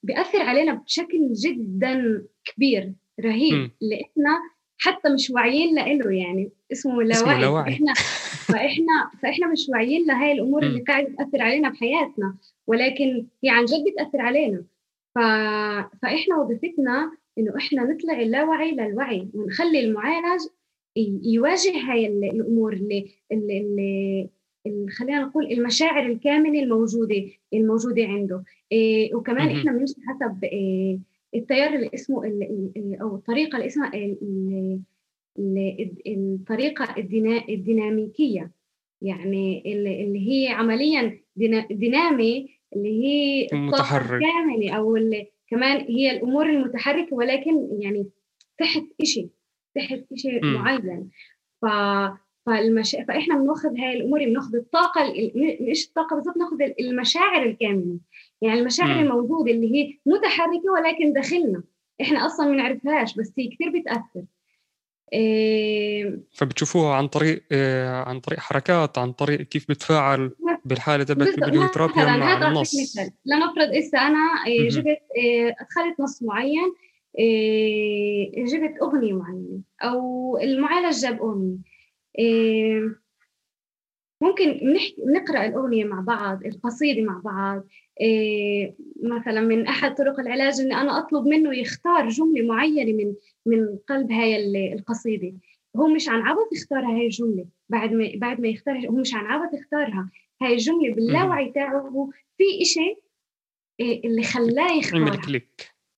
بيأثر 0.02 0.42
علينا 0.42 0.74
بشكل 0.74 1.32
جدا 1.32 2.24
كبير 2.44 2.92
رهيب 3.20 3.54
م. 3.54 3.70
اللي 3.82 4.02
إحنا 4.02 4.40
حتى 4.78 5.08
مش 5.08 5.30
واعيين 5.30 5.74
له 5.74 6.10
يعني 6.12 6.50
اسمه 6.72 7.02
لاوعي 7.02 7.12
اسمه 7.12 7.40
لاوعي 7.40 7.72
إحنا 7.72 7.94
فاحنا 8.52 9.10
فاحنا 9.22 9.46
مش 9.46 9.66
واعيين 9.68 10.06
لهي 10.06 10.32
الأمور 10.32 10.62
اللي 10.62 10.80
قاعدة 10.80 11.14
تاثر 11.18 11.42
علينا 11.42 11.68
بحياتنا 11.68 12.36
ولكن 12.66 13.26
هي 13.44 13.50
عن 13.50 13.64
جد 13.64 13.84
بتأثر 13.92 14.20
علينا. 14.20 14.64
ف... 15.14 15.18
فإحنا 16.02 16.36
وظيفتنا 16.36 17.12
إنه 17.38 17.56
إحنا 17.56 17.82
نطلع 17.82 18.20
اللاوعي 18.20 18.70
للوعي 18.70 19.28
ونخلي 19.34 19.80
المعالج 19.80 20.40
يواجه 21.24 21.78
هاي 21.78 22.06
الأمور 22.06 22.72
اللي, 22.72 23.10
اللي, 23.32 23.60
اللي 23.60 24.28
خلينا 24.98 25.20
نقول 25.22 25.52
المشاعر 25.52 26.06
الكامنة 26.06 26.62
الموجودة 26.62 27.24
الموجودة 27.54 28.04
عنده. 28.04 28.44
إيه 28.72 29.14
وكمان 29.14 29.48
إحنا 29.48 29.72
بنمشي 29.72 29.94
حسب 30.08 30.44
إيه 30.44 30.98
التيار 31.34 31.74
اللي 31.74 31.90
اسمه 31.94 32.22
أو 33.02 33.14
الطريقة 33.16 33.56
اللي 33.56 33.66
اسمها 33.66 33.90
الطريقة 36.06 36.94
الديناميكية. 37.48 38.50
يعني 39.02 39.62
اللي 39.66 40.30
هي 40.30 40.48
عمليا 40.48 41.18
دينامي 41.70 42.48
اللي 42.76 43.04
هي 43.04 43.48
متحرك 43.52 44.20
كامله 44.20 44.72
أو 44.72 44.98
كمان 45.48 45.80
هي 45.80 46.10
الأمور 46.16 46.50
المتحركة 46.50 47.16
ولكن 47.16 47.68
يعني 47.80 48.06
تحت 48.58 48.84
شيء 49.02 49.28
تحت 49.74 50.04
شيء 50.14 50.44
معين. 50.44 51.10
ف 51.62 51.66
فالمش... 52.46 52.96
فإحنا 53.08 53.36
بناخذ 53.38 53.78
هاي 53.78 53.96
الأمور 53.96 54.24
بناخذ 54.24 54.56
الطاقة 54.56 55.12
مش 55.70 55.86
الطاقة 55.86 56.16
بالضبط 56.16 56.34
بناخذ 56.34 56.72
المشاعر 56.80 57.42
الكاملة. 57.42 57.98
يعني 58.40 58.60
المشاعر. 58.60 59.00
الموجودة 59.00 59.50
اللي 59.50 59.74
هي 59.74 59.98
متحركة 60.06 60.72
ولكن 60.72 61.12
داخلنا. 61.12 61.62
إحنا 62.00 62.26
أصلا 62.26 62.46
ما 62.46 62.52
بنعرفهاش 62.52 63.14
بس 63.14 63.32
هي 63.38 63.48
كثير 63.48 63.80
بتأثر. 63.80 64.24
إيه 65.12 66.20
فبتشوفوها 66.32 66.94
عن 66.94 67.08
طريق 67.08 67.42
إيه 67.52 67.88
عن 67.88 68.20
طريق 68.20 68.38
حركات 68.38 68.98
عن 68.98 69.12
طريق 69.12 69.40
كيف 69.40 69.68
بتفاعل 69.68 70.30
بالحالة 70.64 71.04
تبعت 71.04 71.28
الفيديو 71.28 71.66
ثيرابي 71.68 71.92
مع 71.94 72.48
النص. 72.48 72.80
مثال. 72.80 73.10
لنفرض 73.26 73.74
هسه 73.76 74.06
أنا 74.06 74.18
إيه 74.46 74.68
جبت 74.68 74.98
إيه 75.16 75.56
ادخلت 75.60 76.00
نص 76.00 76.22
معين 76.22 76.72
إيه 77.18 78.44
جبت 78.44 78.82
أغنية 78.82 79.12
معينة 79.12 79.60
أو 79.82 80.38
المعالج 80.38 81.00
جاب 81.02 81.22
اغنيه 81.22 81.56
ممكن 84.22 84.76
نقرأ 85.06 85.46
الأغنية 85.46 85.84
مع 85.84 86.00
بعض 86.00 86.46
القصيدة 86.46 87.02
مع 87.02 87.20
بعض. 87.24 87.64
إيه 88.00 88.76
مثلا 89.02 89.40
من 89.40 89.66
أحد 89.66 89.94
طرق 89.94 90.20
العلاج 90.20 90.60
إني 90.60 90.74
أنا 90.74 90.98
أطلب 90.98 91.26
منه 91.26 91.54
يختار 91.56 92.08
جملة 92.08 92.46
معينة 92.46 92.92
من 92.92 93.14
من 93.46 93.78
قلب 93.88 94.12
هاي 94.12 94.72
القصيدة. 94.72 95.32
هو 95.76 95.88
مش 95.88 96.08
عن 96.08 96.20
عبط 96.22 96.48
يختار 96.52 96.84
هاي 96.84 97.04
الجملة. 97.04 97.46
بعد 97.68 97.92
ما 97.92 98.12
بعد 98.14 98.40
ما 98.40 98.48
يختارها 98.48 98.86
هو 98.86 98.96
مش 98.96 99.14
عن 99.14 99.24
عبط 99.26 99.54
يختارها. 99.54 100.10
هاي 100.42 100.52
الجملة 100.52 100.94
باللاوعي 100.94 101.52
تاعه 101.52 102.10
في 102.38 102.44
إشي 102.62 102.96
إيه 103.80 104.04
اللي 104.04 104.22
خلاه 104.22 104.72
يختارها. 104.72 105.04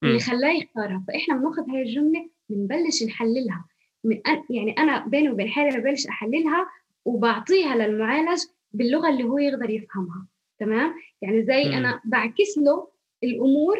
اللي 0.03 0.19
خلاه 0.19 0.51
يختارها. 0.53 1.03
فإحنا 1.07 1.35
بناخذ 1.37 1.69
هاي 1.69 1.81
الجملة 1.81 2.29
بنبلش 2.49 3.03
نحللها. 3.03 3.65
من 4.05 4.21
يعني 4.49 4.71
أنا 4.77 5.07
بيني 5.07 5.29
وبين 5.29 5.49
حالي 5.49 5.79
ببلش 5.79 6.07
أحللها 6.07 6.67
وبعطيها 7.05 7.75
للمعالج 7.75 8.41
باللغة 8.73 9.09
اللي 9.09 9.23
هو 9.23 9.37
يقدر 9.37 9.69
يفهمها 9.69 10.27
تمام 10.59 10.93
يعني 11.21 11.43
زي 11.43 11.69
م. 11.69 11.71
أنا 11.73 12.01
بعكس 12.05 12.57
له 12.57 12.87
الأمور 13.23 13.77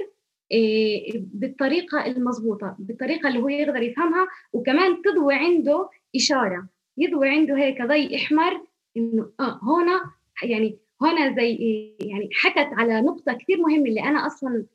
إيه 0.52 1.22
بالطريقة 1.34 2.06
المضبوطة 2.06 2.76
بالطريقة 2.80 3.28
اللي 3.28 3.40
هو 3.40 3.50
يقدر 3.50 3.82
يفهمها 3.82 4.28
وكمان 4.54 5.02
تضوي 5.02 5.34
عنده 5.34 5.90
إشارة 6.16 6.68
يضوي 6.98 7.30
عنده 7.30 7.58
هيك 7.58 7.82
ضي 7.82 8.16
إحمر 8.16 8.62
إنه 8.98 9.32
آه 9.40 9.60
هنا 9.64 10.12
يعني 10.44 10.78
هنا 11.02 11.36
زي 11.36 11.56
يعني 12.00 12.30
حكت 12.34 12.70
على 12.74 13.02
نقطة 13.02 13.34
كثير 13.34 13.58
مهمة 13.62 13.86
اللي 13.86 14.04
أنا 14.04 14.28
أصلا 14.28 14.66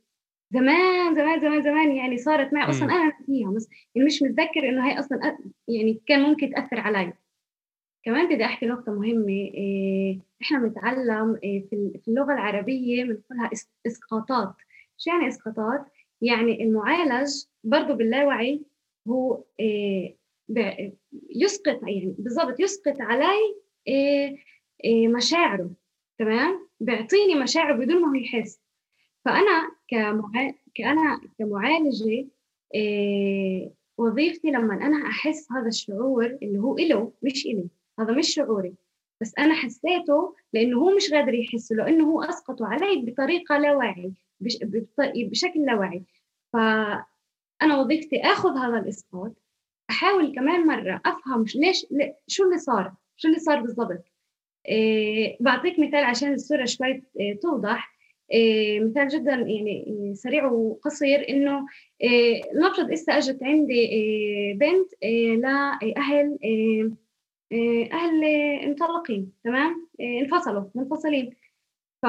زمان 0.53 1.15
زمان 1.15 1.41
زمان 1.41 1.63
زمان 1.63 1.97
يعني 1.97 2.19
صارت 2.19 2.53
معي 2.53 2.71
أصلا 2.71 2.85
أنا 2.93 3.13
فيها 3.27 3.51
بس 3.51 3.69
يعني 3.95 4.07
مش 4.07 4.23
متذكر 4.23 4.69
إنه 4.69 4.89
هي 4.89 4.99
أصلا 4.99 5.39
يعني 5.69 6.01
كان 6.07 6.23
ممكن 6.23 6.51
تأثر 6.51 6.81
علي 6.81 7.13
كمان 8.05 8.35
بدي 8.35 8.45
أحكي 8.45 8.67
نقطة 8.67 8.93
مهمة 8.93 9.29
إيه 9.29 10.19
إحنا 10.43 10.59
بنتعلم 10.59 11.39
إيه 11.45 11.69
في 11.69 12.01
اللغة 12.09 12.33
العربية 12.33 13.05
بنقولها 13.05 13.51
إسقاطات 13.87 14.55
شو 14.99 15.11
يعني 15.11 15.29
إسقاطات؟ 15.29 15.85
يعني 16.23 16.65
المعالج 16.65 17.31
برضه 17.65 17.95
باللاوعي 17.95 18.63
هو 19.09 19.45
إيه 19.61 20.17
يسقط 21.37 21.81
يعني 21.83 22.15
بالضبط 22.19 22.61
يسقط 22.61 22.97
علي 23.01 23.57
مشاعره 25.09 25.71
تمام؟ 26.19 26.69
بيعطيني 26.81 27.35
مشاعره 27.35 27.73
بدون 27.77 28.03
ما 28.03 28.09
هو 28.09 28.15
يحس 28.15 28.61
فأنا 29.25 29.71
كمع... 29.89 30.53
كأنا 30.75 31.21
كمعالجة 31.39 32.27
إيه 32.75 33.71
وظيفتي 33.99 34.51
لما 34.51 34.75
أنا 34.75 35.07
أحس 35.07 35.53
هذا 35.53 35.69
الشعور 35.69 36.39
اللي 36.43 36.59
هو 36.59 36.79
إله 36.79 37.13
مش 37.23 37.47
إلي. 37.47 37.69
هذا 38.01 38.13
مش 38.13 38.35
شعوري. 38.35 38.75
بس 39.21 39.33
أنا 39.39 39.55
حسيته 39.55 40.35
لأنه 40.53 40.79
هو 40.79 40.97
مش 40.97 41.13
قادر 41.13 41.35
يحس 41.35 41.73
لأنه 41.73 42.05
هو 42.05 42.23
أسقطه 42.23 42.67
علي 42.67 42.97
بطريقة 43.07 43.59
لا 43.59 43.77
واعي 43.77 44.13
بشكل 45.15 45.67
لا 45.67 45.75
واعي 45.75 46.03
فأنا 46.53 47.81
وظيفتي 47.81 48.21
آخذ 48.21 48.57
هذا 48.57 48.79
الإسقاط 48.79 49.33
أحاول 49.91 50.35
كمان 50.35 50.67
مرة 50.67 51.01
أفهم 51.07 51.45
ليش 51.55 51.87
شو 52.27 52.45
اللي 52.45 52.59
صار؟ 52.59 52.93
شو 53.17 53.29
اللي 53.29 53.39
صار 53.41 53.61
بالضبط؟ 53.61 54.05
إيه 54.69 55.37
بعطيك 55.41 55.79
مثال 55.79 56.05
عشان 56.05 56.33
الصورة 56.33 56.65
شوي 56.65 57.03
إيه 57.21 57.41
توضح. 57.41 58.00
مثال 58.81 59.09
جدا 59.09 59.33
يعني 59.33 60.15
سريع 60.15 60.47
وقصير 60.47 61.29
إنه 61.29 61.67
إيه 62.03 62.43
نفرض 62.55 62.93
اسا 62.93 63.13
أجت 63.19 63.43
عندي 63.43 63.81
إيه 63.81 64.55
بنت 64.55 64.93
إيه 65.03 65.37
لاهل 65.37 66.39
إيه 66.45 66.91
إيه، 67.53 67.93
أهل 67.93 68.21
مطلقين 68.71 69.33
تمام؟ 69.45 69.89
إيه، 70.01 70.21
انفصلوا 70.21 70.65
منفصلين. 70.75 71.35
ف 72.03 72.07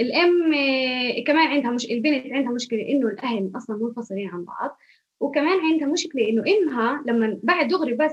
إيه، 0.00 1.24
كمان 1.24 1.48
عندها 1.48 1.70
مش 1.70 1.90
البنت 1.90 2.32
عندها 2.32 2.52
مشكلة 2.52 2.88
إنه 2.88 3.08
الأهل 3.08 3.52
أصلا 3.56 3.76
منفصلين 3.76 4.28
عن 4.28 4.44
بعض 4.44 4.78
وكمان 5.20 5.60
عندها 5.60 5.88
مشكلة 5.88 6.28
إنه 6.28 6.44
إمها 6.48 7.04
لما 7.06 7.40
بعد 7.42 7.68
دغري 7.68 7.94
بس 7.94 8.12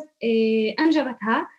أنجبتها 0.79 1.49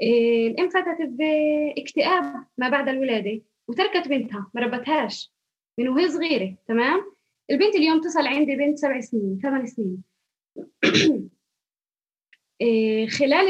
الأم 0.00 0.68
فاتت 0.68 0.98
باكتئاب 1.02 2.44
ما 2.58 2.68
بعد 2.68 2.88
الولادة. 2.88 3.40
وتركت 3.70 4.08
بنتها 4.08 4.50
ما 4.54 4.60
ربتهاش. 4.60 5.32
من 5.78 5.88
وهي 5.88 6.08
صغيرة 6.08 6.56
تمام؟ 6.66 7.12
البنت 7.50 7.74
اليوم 7.74 8.00
تصل 8.00 8.26
عندي 8.26 8.56
بنت 8.56 8.78
سبع 8.78 9.00
سنين 9.00 9.38
ثمان 9.42 9.66
سنين. 9.66 10.02
إيه، 12.60 13.06
خلال 13.08 13.46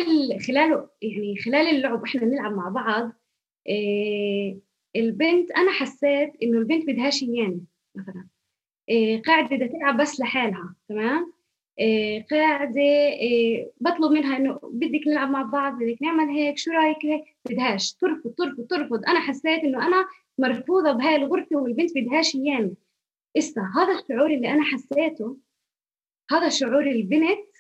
خلال 0.47 0.89
يعني 1.03 1.37
خلال 1.45 1.67
اللعب 1.67 2.01
وإحنا 2.03 2.21
بنلعب 2.21 2.53
مع 2.53 2.69
بعض 2.69 3.13
إيه، 3.67 4.59
البنت 4.97 5.51
أنا 5.51 5.73
حسيت 5.73 6.33
إنه 6.43 6.59
البنت 6.59 6.87
بدهاش 6.87 7.23
اياني 7.23 7.65
مثلا. 7.95 8.29
إيه، 8.89 9.23
قاعدة 9.23 9.57
بدها 9.57 9.69
تلعب 9.69 10.01
بس 10.01 10.21
لحالها 10.21 10.75
تمام؟ 10.89 11.33
قاعدة 12.31 12.83
بطلب 13.81 14.13
منها 14.13 14.37
إنه 14.37 14.61
بدك 14.63 15.07
نلعب 15.07 15.31
مع 15.31 15.43
بعض 15.43 15.83
بدك 15.83 16.03
نعمل 16.03 16.29
هيك 16.29 16.59
شو 16.59 16.71
رأيك؟ 16.71 17.07
هيك 17.07 17.25
بدهاش 17.51 17.93
ترفض 17.95 18.31
ترفض 18.31 18.67
ترفض. 18.67 19.05
أنا 19.09 19.21
حسيت 19.21 19.65
إنه 19.65 19.87
أنا 19.87 20.09
مرفوضة 20.39 20.93
بهاي 20.93 21.17
الغرفة 21.17 21.57
والبنت 21.57 21.91
بدهاش 21.99 22.35
اياني 22.35 22.75
اسا 23.39 23.63
هذا 23.77 24.01
الشعور 24.01 24.31
اللي 24.31 24.49
أنا 24.53 24.63
حسيته 24.65 25.37
هذا 26.31 26.49
شعور 26.49 26.83
البنت 26.83 27.51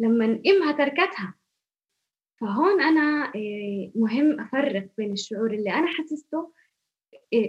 لما 0.00 0.24
إمها 0.24 0.72
تركتها. 0.72 1.34
فهون 2.40 2.80
أنا 2.80 3.32
آه، 3.36 3.90
مهم 3.94 4.40
أفرق 4.40 4.88
بين 4.98 5.12
الشعور 5.12 5.54
اللي 5.54 5.70
أنا 5.70 5.86
حسسته 5.86 6.52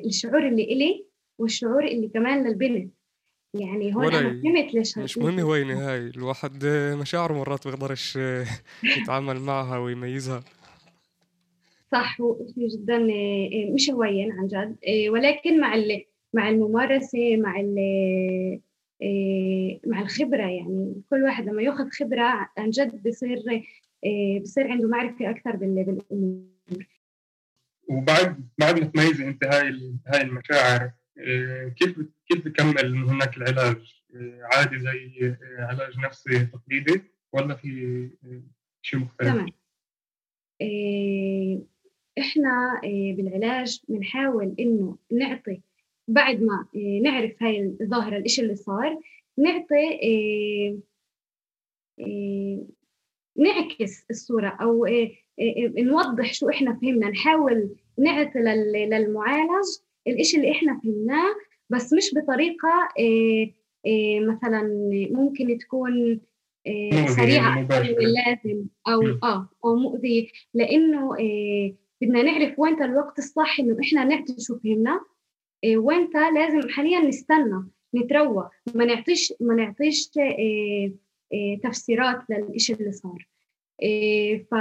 الشعور 0.06 0.48
اللي 0.48 0.64
إلي 0.64 1.06
والشعور 1.40 1.86
اللي 1.86 2.08
كمان 2.08 2.48
للبنت. 2.48 2.97
يعني 3.60 3.96
هون 3.96 4.14
أنا 4.14 4.42
فهمت 4.42 4.74
ليش 4.74 4.98
مش 4.98 5.18
مهم 5.18 5.40
وين 5.40 5.72
هاي 5.72 5.98
الواحد 5.98 6.66
مشاعره 7.02 7.34
مرات 7.34 7.68
بيقدرش 7.68 8.18
آه، 8.18 8.46
يتعامل 9.02 9.40
معها 9.40 9.78
ويميزها. 9.78 10.44
صح 11.92 12.22
هو 12.22 12.38
جدا 12.58 13.08
مش 13.74 13.90
هوين 13.90 14.32
عن 14.32 14.48
جد 14.48 14.76
ولكن 15.10 15.60
مع 15.60 15.76
مع 16.34 16.50
الممارسة 16.50 17.38
مع 17.38 17.62
مع 19.88 20.02
الخبرة 20.02 20.48
يعني. 20.48 21.02
كل 21.10 21.24
واحد 21.24 21.46
لما 21.46 21.62
يأخذ 21.62 21.90
خبرة 21.90 22.50
عن 22.58 22.70
جد 22.70 23.08
بصير 23.08 23.44
بصير 24.42 24.72
عنده 24.72 24.88
معرفة 24.88 25.30
أكثر 25.30 25.56
بالأمور. 25.56 26.44
وبعد 27.90 28.48
بعد 28.58 28.80
ما 28.80 28.86
تميزي 28.86 29.28
أنت 29.28 29.44
هاي 29.44 29.94
هاي 30.08 30.22
المشاعر 30.22 30.92
كيف 31.76 32.00
كيف 32.28 32.46
بكمل 32.46 32.96
هناك 32.96 33.38
العلاج؟ 33.38 34.04
عادي 34.44 34.80
زي 34.80 35.36
علاج 35.60 36.00
نفسي 36.00 36.46
تقليدي 36.46 37.02
ولا 37.34 37.56
في 37.56 38.10
شيء 38.82 39.00
مختلف؟ 39.00 39.30
تمام 39.30 39.48
إحنا 42.20 42.82
بالعلاج 42.84 43.82
بنحاول 43.88 44.56
إنه 44.60 44.98
نعطي 45.12 45.62
بعد 46.08 46.42
ما 46.42 46.68
آه، 46.76 47.00
نعرف 47.04 47.44
هاي 47.44 47.78
الظاهرة 47.82 48.18
الإشي 48.18 48.42
اللي 48.42 48.56
صار 48.56 49.00
نعطي 49.38 50.00
آه، 50.04 50.80
آه، 52.00 52.66
نعكس 53.38 54.06
الصورة 54.10 54.48
أو 54.48 54.88
نوضح 55.78 56.34
شو 56.34 56.50
إحنا 56.50 56.80
فهمنا 56.82 57.10
نحاول 57.10 57.76
نعطي 57.98 58.40
للمعالج 58.40 59.68
الإشي 60.08 60.38
اللي 60.38 60.52
إحنا 60.52 60.80
فهمناه 60.84 61.36
بس 61.70 61.94
مش 61.94 62.14
بطريقة 62.16 62.90
مثلا 64.22 64.62
ممكن 65.12 65.58
تكون 65.58 66.22
سريعة 67.08 67.62
أكثر 67.62 67.84
من 67.84 67.90
اللازم 67.90 68.66
أو 68.88 69.02
آه 69.24 69.50
أو 69.66 69.76
مؤذية. 69.76 70.28
لأنه 70.54 71.12
بدنا 72.02 72.24
نعرف 72.24 72.60
وين 72.60 72.84
الوقت 72.84 73.20
الصح 73.20 73.60
إنه 73.60 73.78
إحنا 73.84 74.04
نعطي 74.04 74.36
شو 74.40 74.60
فهمنا. 74.60 75.02
وانت 75.76 76.16
لازم 76.16 76.70
حاليا 76.70 77.00
نستنى 77.00 77.64
نتروى. 77.96 78.50
ما 78.76 78.86
نعطيش 78.86 79.34
ما 79.40 79.54
نعطيش 79.56 80.10
تفسيرات 81.64 82.22
للإشي 82.30 82.74
اللي 82.74 82.92
صار. 82.92 83.28
ف 84.52 84.56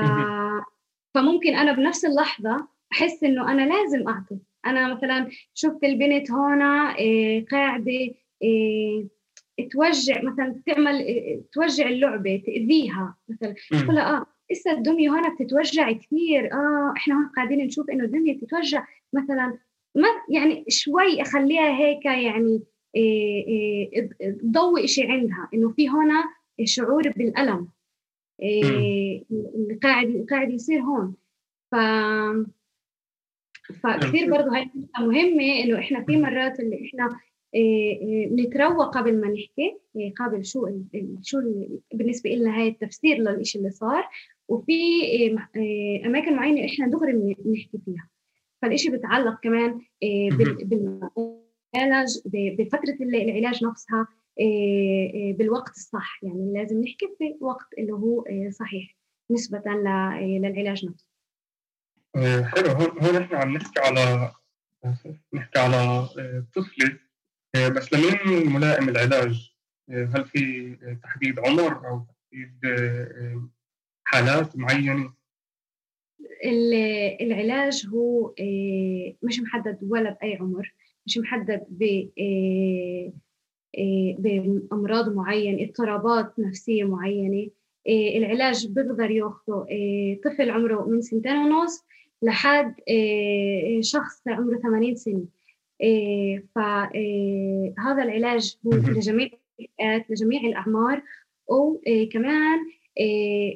فممكن 1.14 1.54
أنا 1.54 1.72
بنفس 1.72 2.04
اللحظة 2.04 2.68
أحس 2.92 3.24
إنه 3.24 3.52
أنا 3.52 3.62
لازم 3.62 4.08
أعطي. 4.08 4.38
أنا 4.70 4.94
مثلا 4.94 5.28
شفت 5.54 5.84
البنت 5.84 6.30
هنا 6.30 6.96
قاعدة 7.50 8.14
توجع 9.72 10.22
مثلا 10.22 10.62
تعمل 10.66 11.04
توجع 11.52 11.88
اللعبة 11.88 12.42
تأذيها 12.46 13.16
مثلا. 13.28 13.54
تقول 13.70 13.98
آه 13.98 14.26
إسا 14.52 14.72
الدمية 14.72 15.10
هون 15.10 15.34
بتتوجع 15.34 15.92
كثير 15.92 16.52
آه 16.52 16.94
إحنا 16.96 17.14
هون 17.14 17.28
قاعدين 17.36 17.58
نشوف 17.66 17.90
إنه 17.90 18.04
الدمية 18.04 18.34
بتتوجع. 18.36 18.86
مثلا 19.12 19.58
ما 19.94 20.08
يعني 20.30 20.64
شوي 20.68 21.22
أخليها 21.22 21.78
هيك 21.78 22.04
يعني 22.04 22.62
إيه 22.96 23.46
إيه 23.48 24.10
ضوي 24.44 24.86
شيء 24.86 25.10
عندها 25.10 25.48
إنه 25.54 25.68
في 25.68 25.88
هنا 25.88 26.24
شعور 26.64 27.08
بالألم. 27.08 27.68
إيه 28.42 29.24
اللي 29.30 29.74
قاعد 29.82 30.26
قاعد 30.30 30.50
يصير 30.52 30.80
هون. 30.80 31.14
ف 31.72 31.74
فكثير 33.82 34.30
برضه 34.30 34.56
هاي 34.56 34.70
مهمة 35.00 35.64
إنه 35.64 35.78
إحنا 35.78 36.04
في 36.04 36.16
مرات 36.16 36.60
اللي 36.60 36.84
إحنا 36.84 37.18
نتروى 38.42 38.86
قبل 38.86 39.20
ما 39.20 39.28
نحكي 39.28 39.76
قبل 40.20 40.44
شو 40.44 40.68
شو 41.22 41.38
بالنسبة 41.94 42.30
لنا 42.30 42.60
هاي 42.60 42.68
التفسير 42.68 43.16
للشيء 43.16 43.60
اللي 43.60 43.70
صار 43.72 44.04
وفي 44.48 44.72
أماكن 46.06 46.36
معينة 46.36 46.64
إحنا 46.66 46.86
دغري 46.88 47.12
بنحكي 47.12 47.78
فيها. 47.84 48.08
فالشيء 48.62 48.92
بتعلق 48.92 49.40
كمان 49.40 49.80
بالعلاج 50.62 52.06
بفترة 52.26 52.96
العلاج 53.00 53.64
نفسها 53.64 54.06
بالوقت 55.38 55.76
الصح. 55.76 56.20
يعني 56.22 56.52
لازم 56.52 56.80
نحكي 56.80 57.06
في 57.18 57.34
وقت 57.40 57.66
اللي 57.78 57.92
هو 57.92 58.24
صحيح 58.50 58.96
نسبة 59.30 59.62
للعلاج 59.66 60.86
نفسه. 60.86 61.15
حلو 62.24 62.68
هون 62.70 63.04
هون 63.04 63.16
إحنا 63.22 63.38
عم 63.38 63.52
نحكي 63.56 63.80
على 63.80 64.32
نحكي 65.34 65.58
على 65.58 66.06
طفلة 66.54 66.98
بس 67.70 67.92
لمين 67.92 68.52
ملائم 68.52 68.88
العلاج؟ 68.88 69.56
هل 69.90 70.24
في 70.24 70.72
تحديد 71.02 71.38
عمر 71.40 71.88
أو 71.88 72.00
تحديد 72.06 72.60
حالات 74.04 74.56
معينة؟ 74.56 75.12
العلاج 77.20 77.86
هو 77.92 78.34
مش 79.22 79.40
محدد 79.40 79.78
ولا 79.82 80.10
بأي 80.10 80.36
عمر 80.36 80.74
مش 81.06 81.18
محدد 81.18 81.66
ب 81.70 82.08
بأمراض 84.18 85.14
معينة 85.14 85.62
اضطرابات 85.64 86.38
نفسية 86.38 86.84
معينة 86.84 87.48
العلاج 87.88 88.66
بيقدر 88.66 89.10
ياخذه 89.10 89.66
طفل 90.24 90.50
عمره 90.50 90.88
من 90.88 91.00
سنتين 91.02 91.36
ونص 91.36 91.84
لحد 92.22 92.74
شخص 93.80 94.28
عمره 94.28 94.58
80 94.58 94.96
سنة. 94.96 95.24
فهذا 96.54 98.02
العلاج 98.02 98.56
هو 98.66 98.70
لجميع 98.72 99.28
الفئات 99.60 100.10
لجميع 100.10 100.40
الأعمار 100.40 101.02
وكمان 101.48 102.58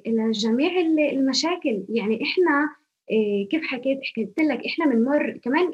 لجميع 0.07 0.81
المشاكل. 1.13 1.85
يعني 1.89 2.23
إحنا 2.23 2.71
كيف 3.51 3.63
حكيت 3.65 3.99
حكيت 4.05 4.41
لك 4.41 4.67
إحنا 4.67 4.87
بنمر 4.87 5.31
كمان 5.45 5.73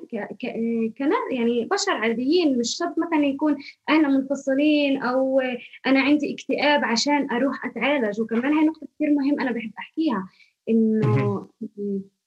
كنا 0.98 1.16
يعني 1.32 1.64
بشر 1.64 1.92
عاديين. 1.92 2.58
مش 2.58 2.76
شرط 2.78 2.94
مثلا 2.98 3.26
يكون 3.26 3.56
اهلنا 3.88 4.08
منفصلين 4.08 5.02
أو 5.02 5.40
أنا 5.86 6.00
عندي 6.00 6.34
اكتئاب 6.34 6.84
عشان 6.84 7.30
أروح 7.30 7.66
أتعالج. 7.66 8.20
وكمان 8.20 8.52
هاي 8.52 8.64
نقطة 8.66 8.86
كثير 8.94 9.10
مهم 9.10 9.40
أنا 9.40 9.52
بحب 9.52 9.72
أحكيها. 9.78 10.28
إنه 10.68 11.48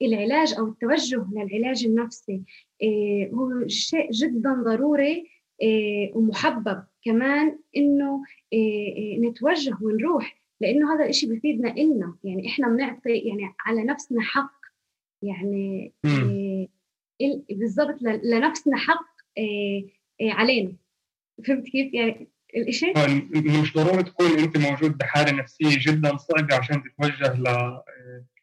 العلاج 0.01 0.53
أو 0.53 0.67
التوجه 0.67 1.25
للعلاج 1.31 1.85
النفسي 1.85 2.41
هو 3.33 3.67
شيء 3.67 4.11
جدا 4.11 4.53
ضروري 4.65 5.29
ومحبب 6.13 6.83
كمان 7.05 7.59
إنه 7.77 8.23
نتوجه 9.19 9.77
ونروح 9.81 10.39
لأنه 10.61 10.95
هذا 10.95 11.09
الشيء 11.09 11.29
بيفيدنا 11.29 11.71
إلنا. 11.71 12.15
يعني 12.23 12.47
إحنا 12.47 12.67
بنعطي 12.69 13.17
يعني 13.17 13.53
على 13.65 13.83
نفسنا 13.83 14.21
حق. 14.21 14.59
يعني 15.21 15.93
إيه 17.21 17.43
بالضبط 17.49 18.01
لنفسنا 18.01 18.77
حق 18.77 19.05
إيه 19.37 19.87
إيه 20.21 20.31
علينا. 20.31 20.73
فهمت 21.47 21.63
كيف؟ 21.63 21.93
يعني 21.93 22.27
الشيء 22.57 22.93
مش 23.61 23.73
ضروري 23.73 24.03
تكون 24.03 24.39
أنت 24.39 24.57
موجود 24.57 24.97
بحالة 24.97 25.31
نفسية 25.31 25.77
جدا 25.81 26.17
صعبة 26.17 26.55
عشان 26.55 26.83
تتوجه 26.83 27.33
ل 27.33 27.79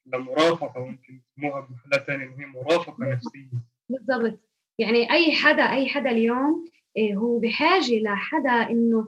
لمرافقة 0.06 0.80
ويمكن 0.80 1.20
يسموها 1.32 1.60
بمحلات 1.60 2.06
ثانية 2.06 2.24
انه 2.24 2.40
هي 2.40 2.46
مرافقة 2.46 3.04
نفسية. 3.04 3.50
بالضبط. 3.88 4.40
يعني 4.78 5.12
أي 5.12 5.32
حدا 5.32 5.62
أي 5.62 5.88
حدا 5.88 6.10
اليوم 6.10 6.64
هو 6.98 7.38
بحاجة 7.38 7.98
لحدا 8.02 8.70
إنه 8.70 9.06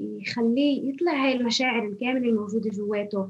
يخليه 0.00 0.88
يطلع 0.88 1.12
هاي 1.12 1.32
المشاعر 1.32 1.88
الكاملة 1.88 2.28
الموجودة 2.28 2.70
جواته 2.70 3.28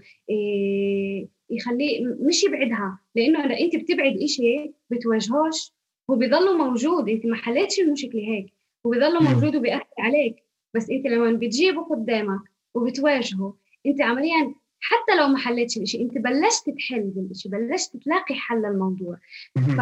يخليه 1.51 2.07
مش 2.21 2.45
يبعدها. 2.45 2.99
لأنه 3.15 3.45
اذا 3.45 3.61
أنت 3.61 3.77
بتبعد 3.77 4.17
إشي 4.17 4.73
بتواجهوش 4.91 5.73
هو 6.11 6.17
بيضله 6.17 6.69
موجود. 6.69 7.09
أنت 7.09 7.27
ما 7.27 7.37
حليتش 7.37 7.81
المشكلة 7.81 8.21
هيك. 8.21 8.54
هو 8.87 8.91
بيضله 8.91 9.21
موجود 9.35 9.57
وبيأثر 9.57 9.85
عليك. 9.99 10.37
بس 10.75 10.91
انت 10.91 11.07
لما 11.07 11.33
بتجيبه 11.33 11.83
قدامك 11.83 12.41
وبتواجهه 12.75 13.57
انت 13.87 14.01
عمليا 14.03 14.55
حتى 14.81 15.17
لو 15.21 15.29
ما 15.29 15.39
حليتش 15.39 15.77
الإشي 15.77 16.01
انت 16.03 16.19
بلشت 16.19 16.71
تحل 16.71 17.03
بالإشي 17.03 17.49
بلشت 17.49 17.97
تلاقي 17.97 18.35
حل 18.35 18.63
للموضوع. 18.63 19.17
ف... 19.55 19.81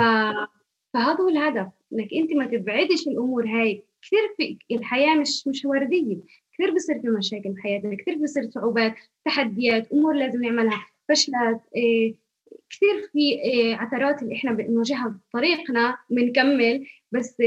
فهذا 0.94 1.20
هو 1.20 1.28
الهدف 1.28 1.66
إنك 1.92 2.08
انت 2.14 2.32
ما 2.32 2.46
تبعدش 2.46 3.06
الأمور 3.08 3.46
هاي. 3.46 3.82
كثير 4.02 4.18
في 4.36 4.58
الحياة 4.74 5.14
مش 5.14 5.46
مش 5.48 5.64
وردية. 5.64 6.18
كثير 6.54 6.74
بصير 6.74 7.00
في 7.00 7.08
مشاكل 7.08 7.50
بحياتنا 7.50 7.96
كثير 7.96 8.18
بصير 8.18 8.50
صعوبات 8.50 8.94
تحديات 9.24 9.92
أمور 9.92 10.14
لازم 10.14 10.44
نعملها 10.44 10.86
فشلت 11.08 11.60
إيه 11.76 12.14
كثير 12.70 13.08
في 13.12 13.18
إيه 13.44 13.76
عثرات 13.76 14.22
اللي 14.22 14.34
إحنا 14.34 14.52
بنواجهها 14.52 15.20
بطريقنا 15.30 15.98
بنكمل. 16.10 16.86
بس 17.12 17.42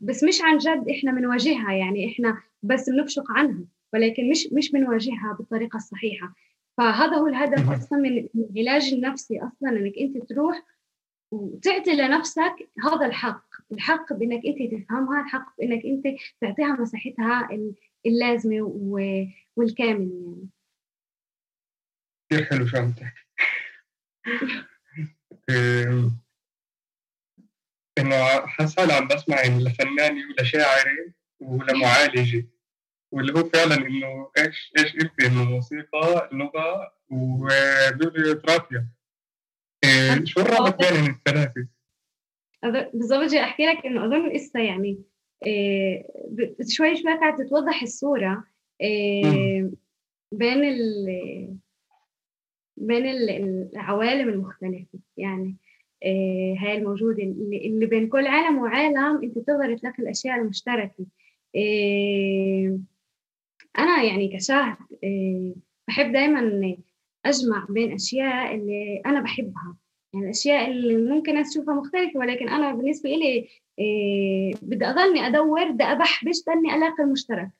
بس 0.00 0.24
مش 0.24 0.38
عن 0.42 0.58
جد 0.58 0.88
إحنا 0.88 1.12
بنواجهها 1.12 1.72
يعني 1.72 2.12
إحنا 2.12 2.42
بس 2.62 2.90
بنفشق 2.90 3.30
عنها 3.30 3.64
ولكن 3.92 4.30
مش 4.30 4.48
مش 4.52 4.72
بنواجهها 4.72 5.36
بالطريقة 5.38 5.76
الصحيحة. 5.76 6.34
فهذا 6.76 7.16
هو 7.16 7.26
الهدف 7.26 7.70
أصلا 7.70 7.98
من 7.98 8.28
العلاج 8.34 8.94
النفسي 8.94 9.38
أصلا 9.38 9.70
إنك 9.70 9.92
أنت 9.98 10.28
تروح 10.30 10.62
وتعطي 11.32 11.92
لنفسك 11.92 12.68
هذا 12.84 13.06
الحق 13.06 13.44
الحق 13.72 14.12
بإنك 14.12 14.42
أنت 14.46 14.74
تفهمها 14.74 15.20
الحق 15.20 15.56
بإنك 15.58 15.84
أنت 15.84 16.06
تعطيها 16.40 16.76
مساحتها 16.80 17.48
اللازمة 18.06 18.62
والكامل 19.56 20.10
يعني. 20.10 20.48
كثير 22.30 22.44
حلو 22.44 22.66
شو 22.66 22.76
عم 22.76 22.92
تحكي. 22.92 23.20
انه 28.00 28.46
حاسة 28.46 28.96
عم 28.96 29.08
بسمع 29.08 29.42
لفنانة 29.42 30.20
ولشاعرة 30.30 31.12
ولمعالجة 31.40 32.46
واللي 33.12 33.32
هو 33.32 33.44
فعلا 33.44 33.74
إنه 33.74 34.30
إيش 34.38 34.72
إيش 34.78 34.92
قلتي 34.92 35.26
إنه 35.26 35.42
الموسيقى 35.42 36.30
لغة 36.32 36.92
وبيبليوترافيا 37.10 38.86
إيه 39.84 40.24
شو 40.24 40.40
الرابط 40.40 40.78
بين 40.78 41.06
الثلاثة؟ 41.10 41.66
بالضبط 42.94 43.30
جاي 43.30 43.40
أحكي 43.40 43.66
لك 43.66 43.86
إنه 43.86 44.06
أظن 44.06 44.28
لسه 44.28 44.60
يعني 44.60 45.02
إيه 45.46 46.06
شوي 46.68 46.96
شوي 46.96 47.18
قاعدة 47.18 47.44
تتوضح 47.44 47.82
الصورة 47.82 48.44
إيه 48.80 49.70
بين 50.32 50.64
ال 50.64 51.06
بين 52.76 53.06
العوالم 53.06 54.28
المختلفة 54.28 54.98
يعني. 55.16 55.44
إيه 55.44 55.69
هاي 56.58 56.78
الموجودة 56.78 57.22
اللي, 57.22 57.86
بين 57.86 58.08
كل 58.08 58.26
عالم 58.26 58.58
وعالم 58.58 59.22
أنت 59.22 59.38
بتقدر 59.38 59.76
تلاقي 59.76 60.02
الأشياء 60.02 60.40
المشتركة. 60.40 61.06
إيه 61.54 62.78
أنا 63.78 64.02
يعني 64.02 64.36
كشاهد 64.36 64.76
إيه 65.02 65.54
بحب 65.88 66.12
دائما 66.12 66.76
أجمع 67.26 67.66
بين 67.70 67.92
أشياء 67.92 68.54
اللي 68.54 69.02
أنا 69.06 69.20
بحبها. 69.20 69.76
يعني 70.14 70.24
الأشياء 70.24 70.70
اللي 70.70 70.96
ممكن 70.96 71.30
الناس 71.30 71.50
تشوفها 71.50 71.74
مختلفة 71.74 72.18
ولكن 72.18 72.48
أنا 72.48 72.74
بالنسبة 72.74 73.10
لي 73.10 73.48
إيه 73.78 74.54
بدي 74.62 74.86
اضلني 74.86 75.26
أدور 75.26 75.70
بدي 75.70 75.84
أبحبش 75.84 76.44
ضلني 76.46 76.74
ألاقي 76.74 77.02
المشترك. 77.02 77.50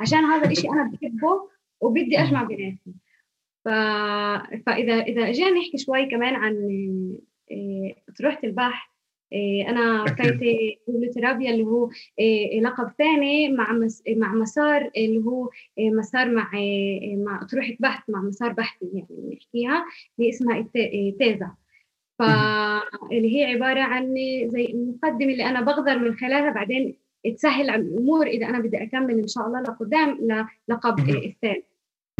عشان 0.00 0.18
هذا 0.18 0.46
الإشي 0.46 0.68
أنا 0.68 0.90
بحبه 0.92 1.48
وبدي 1.80 2.18
أجمع 2.18 2.42
بيناتهم. 2.42 2.94
ف... 3.64 3.68
فاذا 4.66 5.00
إذا 5.02 5.32
جينا 5.32 5.50
نحكي 5.50 5.78
شوي 5.78 6.06
كمان 6.06 6.34
عن 6.34 6.54
اطروحه 8.08 8.38
البحث 8.44 8.92
أنا 9.68 10.04
كايتي 10.04 10.78
بيبليوثيرابيا 10.88 11.50
اللي 11.50 11.64
هو 11.64 11.90
لقب 12.62 12.90
ثاني 12.98 13.48
مع. 13.48 13.72
مع 14.08 14.34
مسار 14.34 14.90
اللي 14.96 15.24
هو 15.24 15.50
مسار 15.78 16.30
مع 16.30 16.50
مع 17.16 17.42
اطروحه 17.42 17.72
بحث 17.80 18.10
مع 18.10 18.20
مسار 18.22 18.52
بحثي 18.52 18.86
يعني 18.94 19.36
نحكيها 19.36 19.84
اللي 20.18 20.30
اسمها 20.30 20.68
تيزا. 21.18 21.50
فاللي 22.18 23.36
هي 23.36 23.44
عبارة 23.44 23.80
عن 23.80 24.14
زي 24.46 24.66
المقدمه 24.66 25.32
اللي 25.32 25.44
أنا 25.44 25.60
بقدر 25.60 25.98
من 25.98 26.16
خلالها 26.16 26.50
بعدين 26.50 26.96
تسهل 27.36 27.70
الأمور 27.70 28.26
إذا 28.26 28.46
أنا 28.46 28.58
بدي 28.58 28.82
أكمل 28.82 29.18
إن 29.18 29.28
شاء 29.28 29.46
الله 29.46 29.60
لقدام 29.60 30.18
للقب 30.68 31.08
الثاني. 31.08 31.64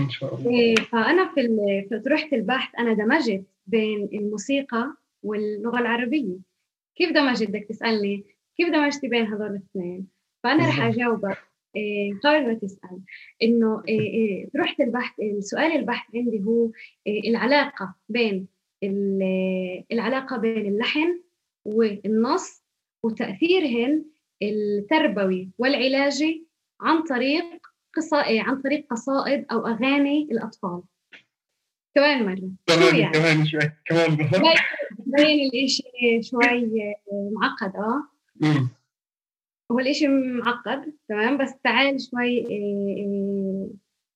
إن 0.01 0.11
شاء 0.11 0.35
الله. 0.35 0.51
إيه، 0.51 0.75
فأنا 0.75 1.35
في 1.35 1.43
في 1.89 1.97
اطروحه 1.97 2.29
البحث 2.33 2.75
أنا 2.79 2.93
دمجت 2.93 3.45
بين 3.67 4.09
الموسيقى 4.13 4.95
واللغة 5.23 5.79
العربية. 5.79 6.39
كيف 6.97 7.13
دمجت 7.13 7.49
بدك 7.49 7.67
تسألني؟ 7.69 8.25
كيف 8.57 8.69
دمجتي 8.69 9.09
بين 9.09 9.27
هذول 9.27 9.47
الاثنين؟ 9.47 10.07
فأنا 10.43 10.69
رح 10.69 10.81
أجاوبك. 10.81 11.39
إيه 11.77 12.15
قبل 12.25 12.47
ما 12.47 12.55
تسأل. 12.55 13.01
إنه 13.43 13.83
إيه 13.89 14.01
إيه 14.01 14.49
رحت 14.57 14.81
البحث 14.81 15.21
السؤال 15.21 15.73
البحث 15.73 16.15
عندي 16.15 16.43
هو 16.45 16.71
إيه 17.07 17.31
العلاقة 17.31 17.95
بين 18.09 18.47
العلاقة 19.93 20.37
بين 20.37 20.67
اللحن 20.67 21.21
والنص 21.65 22.63
وتأثيرهن 23.03 24.05
التربوي 24.43 25.51
والعلاجي 25.59 26.47
عن 26.81 27.03
طريق 27.03 27.45
قصائد 27.97 28.27
إيه، 28.27 28.43
عن 28.43 28.63
طريق 28.63 28.87
قصائد 28.91 29.47
أو 29.53 29.67
أغاني 29.67 30.29
الأطفال. 30.33 30.83
كمان 31.95 32.27
مرة. 32.27 32.51
كمان 32.67 32.97
يعني؟ 32.97 33.13
كمان 33.13 33.47
شوي. 33.47 33.73
كمان 33.87 34.19
بين 35.17 35.41
الإشي 35.47 35.83
شوي 36.23 36.95
معقد 37.33 37.77
آه. 37.77 38.03
هو 39.73 39.79
الإشي 39.79 40.09
معقد 40.09 40.93
تمام؟ 41.09 41.39
بس 41.39 41.55
تعال 41.65 42.01
شوي 42.01 42.29
إيه 42.51 42.97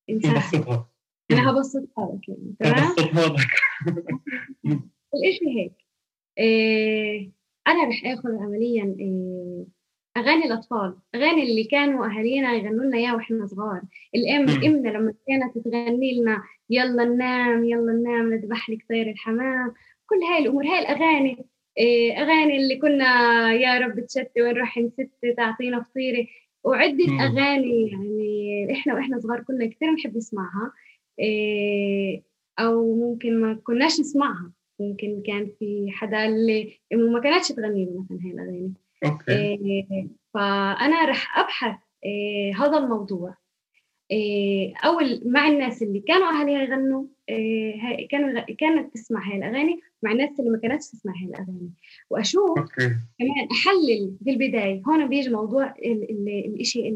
إيه 0.08 0.16
نبسطها 0.16 0.88
أنا 1.30 1.50
هبسطها 1.50 2.18
لك 2.18 2.28
يعني 2.28 2.54
تمام؟ 2.60 2.92
الإشي 5.14 5.58
هيك 5.58 5.72
إيه 6.38 7.30
أنا 7.68 7.88
رح 7.88 8.02
آخذ 8.04 8.28
عمليا 8.42 8.96
إيه 8.98 9.66
أغاني 10.16 10.44
الأطفال 10.44 10.96
أغاني 11.14 11.42
اللي 11.42 11.64
كانوا 11.64 12.06
أهالينا 12.06 12.52
يغنوا 12.52 12.84
لنا 12.84 12.96
إياها 12.96 13.14
وإحنا 13.14 13.46
صغار. 13.46 13.82
الأم 14.14 14.48
أمنا 14.64 14.88
لما 14.88 15.14
كانت 15.28 15.58
تغني 15.64 16.20
لنا 16.20 16.42
يلا 16.70 17.04
ننام 17.04 17.64
يلا 17.64 17.92
ننام 17.92 18.34
نذبح 18.34 18.70
لك 18.70 18.78
طير 18.88 19.10
الحمام 19.10 19.74
كل 20.06 20.22
هاي 20.24 20.38
الأمور 20.38 20.66
هاي 20.66 20.78
الأغاني 20.78 21.46
إيه، 21.78 22.12
أغاني 22.22 22.56
اللي 22.56 22.76
كنا 22.76 23.04
يا 23.52 23.78
رب 23.78 24.06
تشتي 24.06 24.42
وين 24.42 24.56
راح 24.56 24.78
نست 24.78 25.10
تعطينا 25.36 25.82
فطيرة 25.82 26.26
وعدة 26.64 27.06
مم. 27.06 27.20
أغاني 27.20 27.90
يعني 27.90 28.72
إحنا 28.72 28.94
وإحنا 28.94 29.18
صغار 29.20 29.40
كنا 29.40 29.66
كثير 29.66 29.90
نحب 29.90 30.16
نسمعها 30.16 30.72
إيه، 31.18 32.22
أو 32.58 32.94
ممكن 32.94 33.40
ما 33.40 33.54
كناش 33.54 34.00
نسمعها 34.00 34.52
ممكن 34.80 35.22
كان 35.26 35.50
في 35.58 35.86
حدا 35.90 36.24
اللي 36.26 36.72
ما 36.92 37.20
كانتش 37.20 37.48
تغني 37.48 37.84
لنا 37.84 38.00
مثلا 38.00 38.18
هاي 38.24 38.30
الأغاني 38.30 38.72
okay. 39.04 39.32
إيه 39.32 40.08
فأنا 40.34 41.04
رح 41.04 41.38
إيه 42.04 42.54
هذا 42.56 42.78
الموضوع 42.78 43.34
إيه 44.10 44.74
أول 44.84 45.22
مع 45.24 45.48
الناس 45.48 45.82
اللي 45.82 46.00
كانوا 46.00 46.28
أهلي 46.28 46.52
يغنوا 46.52 47.04
إيه 47.28 48.08
كانوا 48.08 48.40
كانت 48.40 48.94
تسمع 48.94 49.30
هاي 49.30 49.36
الأغاني 49.36 49.80
مع 50.02 50.12
الناس 50.12 50.40
اللي 50.40 50.50
ما 50.50 50.58
كانتش 50.58 50.86
تسمع 50.90 51.12
هاي 51.12 51.28
الأغاني. 51.28 51.70
وأشوف 52.10 52.58
okay. 52.58 52.96
كمان 53.18 53.48
أحلل 53.52 54.16
في 54.24 54.30
البداية 54.30 54.82
هون 54.88 55.08
بيجي 55.08 55.30
موضوع 55.30 55.74
الشيء 56.60 56.88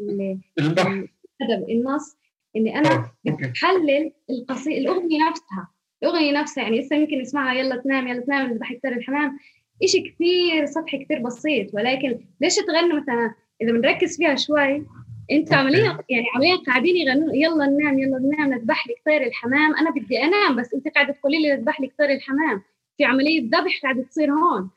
الأدب 0.59 1.69
النص 1.69 2.17
إني 2.57 2.79
أنا 2.79 3.11
بحلل 3.25 4.13
القصيدة 4.31 4.79
الأغنية 4.79 5.29
نفسها. 5.31 5.69
الأغنية 6.03 6.41
نفسها 6.41 6.65
يعني 6.65 6.81
لسه 6.81 6.97
يمكن 6.97 7.21
نسمعها 7.21 7.55
يلا 7.55 7.77
تنام 7.77 8.09
يلا 8.09 8.21
تنام 8.21 8.53
ذبح 8.53 8.73
كتر 8.73 8.93
الحمام. 8.93 9.39
إشي 9.83 10.01
كثير 10.01 10.67
سطحي 10.67 11.05
كثير 11.05 11.19
بسيط 11.23 11.75
ولكن 11.75 12.21
ليش 12.41 12.57
تغنوا 12.57 13.01
مثلا؟ 13.01 13.35
إذا 13.63 13.73
بنركز 13.73 14.17
فيها 14.17 14.37
شوي 14.37 14.87
أنتوا 15.31 15.57
عمليا 15.57 15.99
يعني 16.09 16.27
عمليا 16.35 16.57
قاعدين 16.57 16.97
يغنوا 16.97 17.35
يلا 17.35 17.67
ننام 17.67 17.99
يلا 17.99 18.19
ننام 18.19 18.55
نذبح 18.55 18.87
لك 18.89 18.97
طير 19.07 19.23
الحمام. 19.27 19.77
أنا 19.77 19.91
بدي 19.91 20.23
أنام 20.23 20.57
بس 20.57 20.75
أنت 20.75 20.89
قاعدة 20.89 21.13
تقولي 21.13 21.39
لي 21.43 21.57
نذبح 21.57 21.81
لك 21.81 21.95
طير 21.99 22.11
الحمام. 22.11 22.63
في 22.97 23.05
عملية 23.05 23.43
ذبح 23.43 23.81
قاعدة 23.83 24.03
تصير 24.03 24.31
هون. 24.33 24.71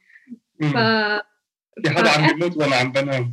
ف 0.59 0.77
في 1.83 1.89
حدا 1.89 2.09
عم 2.09 2.27
بيموت 2.27 2.57
وأنا 2.57 2.75
عم 2.75 2.91
بنام. 2.91 3.31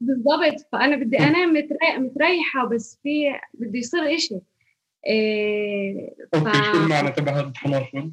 بالضبط. 0.00 0.66
فأنا 0.72 0.96
بدي 0.96 1.18
أنام 1.18 1.52
متريحة 1.98 2.68
بس 2.68 3.00
في 3.02 3.40
بده 3.54 3.78
يصير 3.78 4.14
إشي. 4.14 4.40
إيه 5.06 6.14
okay 6.34 6.50
ف... 6.50 6.64
شو 6.64 6.84
المعنى 6.84 7.10
تبع 7.10 7.32
هذا 7.32 7.40
التناقض؟ 7.40 8.12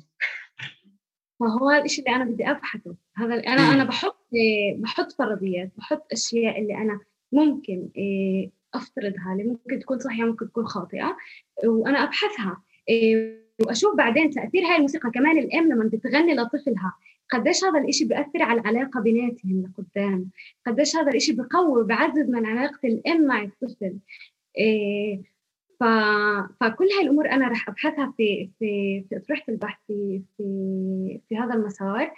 فهو 1.39 1.71
الشيء 1.71 2.05
اللي 2.05 2.15
أنا 2.15 2.31
بدي 2.31 2.51
ابحثه 2.51 2.95
هذا 3.17 3.33
أنا 3.33 3.73
أنا 3.73 3.83
بحط 3.83 4.27
بحط 4.75 5.11
فرضيات 5.11 5.71
بحط 5.77 6.05
أشياء 6.11 6.61
اللي 6.61 6.77
أنا 6.77 6.99
ممكن 7.33 7.89
إيه، 7.97 8.49
أفترضها 8.73 9.31
اللي 9.33 9.43
ممكن 9.43 9.79
تكون 9.79 9.99
صحيحة 9.99 10.25
ممكن 10.27 10.47
تكون 10.47 10.65
خاطئة 10.65 11.17
وأنا 11.65 12.03
أبحثها 12.03 12.61
إيه، 12.89 13.43
وأشوف 13.67 13.95
بعدين 13.95 14.29
تأثير 14.29 14.63
هاي 14.63 14.75
الموسيقى 14.75 15.11
كمان 15.11 15.37
الام 15.37 15.67
لما 15.69 15.89
بتغني 15.93 16.35
لطفلها 16.35 16.93
قديش 17.31 17.63
هذا 17.63 17.79
الإشي 17.79 18.05
بيأثر 18.05 18.43
على 18.43 18.61
العلاقة 18.61 18.99
بيناتهم 19.01 19.63
لقدام؟ 19.63 20.29
قديش 20.65 20.95
هذا 20.95 21.09
الإشي 21.09 21.33
بقوي 21.33 21.83
بعزز 21.83 22.29
من 22.29 22.45
علاقة 22.45 22.79
الأم 22.83 23.25
مع 23.25 23.43
الطفل؟ 23.43 23.97
إيه 24.57 25.32
ف... 25.83 25.85
فكل 26.59 26.85
هاي 26.97 27.03
الأمور 27.03 27.29
أنا 27.31 27.47
رح 27.47 27.69
أبحثها 27.69 28.13
في 28.17 28.49
في 28.59 29.03
في 29.09 29.17
اطروحه 29.17 29.43
البحث 29.49 29.79
في 29.87 30.21
في 30.37 31.19
في 31.29 31.37
هذا 31.37 31.53
المسار. 31.53 32.11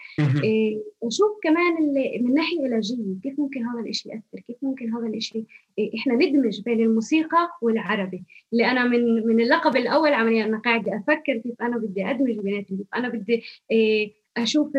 إيه 0.44 0.84
وشوف 1.02 1.40
كمان 1.44 1.78
اللي 1.78 2.20
من 2.22 2.34
ناحية 2.34 2.64
علاجيه 2.64 3.16
كيف 3.24 3.40
ممكن 3.40 3.66
هذا 3.66 3.80
الشيء 3.90 4.12
يأثر؟ 4.14 4.40
كيف 4.48 4.58
ممكن 4.62 4.94
هذا 4.94 5.08
الشيء 5.08 5.46
إيه 5.80 5.92
إحنا 6.00 6.14
ندمج 6.14 6.62
بين 6.62 6.80
الموسيقى 6.80 7.50
والعربي. 7.62 8.24
اللي 8.54 8.66
أنا 8.72 8.84
من 8.88 9.28
من 9.28 9.40
اللقب 9.40 9.76
الأول 9.76 10.14
عمليا 10.14 10.46
أنا 10.46 10.58
قاعدة 10.58 10.98
أفكر 10.98 11.38
كيف 11.38 11.62
أنا 11.62 11.78
بدي 11.78 12.06
أدمج 12.10 12.40
بيناتهم 12.40 12.78
كيف 12.78 12.88
أنا 12.96 13.10
بدي 13.10 13.44
إيه 13.72 14.14
أشوف 14.38 14.72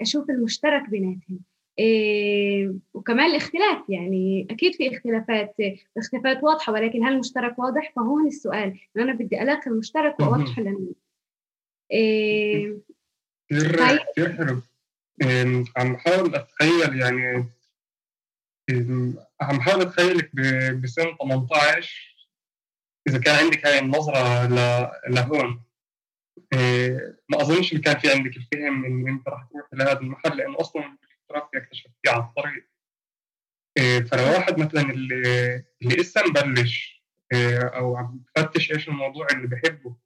أشوف 0.00 0.30
المشترك 0.30 0.90
بيناتهم. 0.90 1.20
إيه 1.30 1.55
وكمان 2.94 3.30
الاختلاف 3.30 3.78
يعني 3.88 4.46
أكيد 4.50 4.74
في 4.74 4.96
اختلافات 4.96 5.56
اختلافات 5.98 6.44
واضحة 6.44 6.72
ولكن 6.72 7.04
هل 7.04 7.12
المشترك 7.12 7.58
واضح؟ 7.58 7.92
فهون 7.96 8.26
السؤال. 8.26 8.80
أنا 8.96 9.12
بدي 9.12 9.42
ألاقي 9.42 9.70
المشترك 9.70 10.20
واوضحه 10.20 10.62
للناس 10.62 10.94
كثير 13.50 14.04
كثير 14.12 14.32
حلو. 14.32 14.62
عم 15.76 15.92
بحاول 15.92 16.34
أتخيل 16.34 17.00
يعني 17.00 17.44
عم 19.40 19.58
بحاول 19.58 19.82
اتخيلك 19.82 20.30
بسن 20.82 21.16
18 21.22 22.16
إذا 23.08 23.18
كان 23.18 23.44
عندك 23.44 23.66
هاي 23.66 23.78
النظرة 23.78 24.46
لهون. 25.08 25.62
إيه 26.52 27.18
ما 27.28 27.40
أظنش 27.40 27.72
اللي 27.72 27.82
كان 27.82 27.98
في 27.98 28.10
عندك 28.12 28.36
الفهم 28.36 28.84
إن 28.84 29.08
أنت 29.08 29.28
راح 29.28 29.44
تروح 29.50 29.66
لهذا 29.72 30.00
المحل 30.00 30.36
لأنه 30.36 30.60
أصلا 30.60 30.96
الفوتوغرافيا 31.30 31.58
اكتشفت 31.60 31.90
فيه 32.02 32.10
على 32.10 32.22
الطريق 32.22 32.66
إيه، 33.78 34.00
فلو 34.00 34.22
واحد 34.22 34.58
مثلا 34.58 34.90
اللي 34.90 35.64
اللي 35.82 35.96
لسه 35.96 36.22
مبلش 36.26 37.02
إيه، 37.32 37.58
أو 37.58 37.96
عم 37.96 38.24
بفتش 38.36 38.72
إيش 38.72 38.88
الموضوع 38.88 39.26
اللي 39.32 39.46
بحبه. 39.46 39.96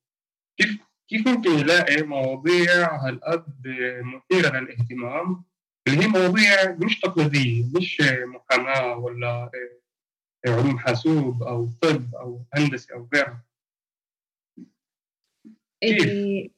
كيف 0.59 0.79
كيف 1.09 1.29
ممكن 1.29 1.51
يلاقي 1.51 2.03
مواضيع 2.03 2.97
هالقد 3.07 3.63
مثيرة 4.03 4.61
للاهتمام؟ 4.61 5.45
اللي 5.89 6.03
هي 6.03 6.07
مواضيع 6.07 6.77
مش 6.85 7.01
تقليدية 7.01 7.65
مش 7.77 8.03
محاماه 8.25 8.97
ولا 8.97 9.51
إيه، 9.55 10.53
علوم 10.53 10.79
حاسوب 10.79 11.43
أو 11.43 11.69
طب 11.83 12.15
أو 12.15 12.45
هندسة 12.55 12.95
أو 12.95 13.09
غيرها. 13.15 13.45
كيف؟ 15.81 16.51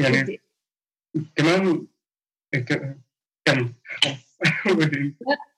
يعني 0.00 0.40
كمان 1.36 1.86
كم 3.44 3.72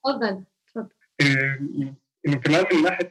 تفضل 0.04 0.44
تفضل 0.66 0.88
انه 2.26 2.36
كمان 2.44 2.64
من 2.72 2.82
ناحية 2.82 3.08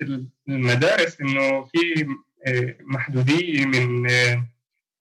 المدارس 0.49 1.21
إنه 1.21 1.63
في 1.63 2.07
إيه، 2.47 2.77
محدوديه 2.81 3.65
من 3.65 4.09
إيه، 4.09 4.49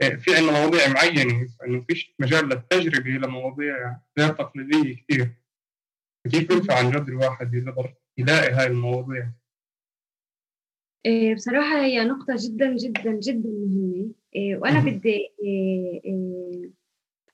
في 0.01 0.37
عندنا 0.37 0.53
مواضيع 0.53 0.89
معينة 0.89 1.49
إنه 1.67 1.85
فيش 1.89 2.15
مجال 2.19 2.49
للتجربة 2.49 3.11
لمواضيع 3.11 3.97
غير 4.19 4.29
تقليدية 4.29 4.97
كثير 4.97 5.35
كيف 6.31 6.51
ينفع 6.51 6.79
عن 6.79 6.91
جد 6.91 7.09
الواحد 7.09 7.55
يقدر 7.55 7.95
يلاقي 8.19 8.53
هاي 8.53 8.67
المواضيع؟ 8.67 9.33
بصراحة 11.35 11.85
هي 11.85 12.05
نقطة 12.05 12.37
جدا 12.39 12.77
جدا 12.77 13.13
جدا 13.13 13.49
مهمة. 13.49 14.11
وأنا 14.37 14.81
بدي 14.81 15.29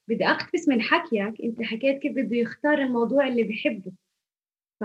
بدي 0.09 0.25
أقتبس 0.27 0.69
من 0.69 0.83
حكيك 0.83 1.41
أنت 1.45 1.63
حكيت 1.63 1.99
كيف 1.99 2.13
بده 2.13 2.37
يختار 2.37 2.79
الموضوع 2.79 3.29
اللي 3.29 3.43
بحبه. 3.43 3.93
ف 4.81 4.85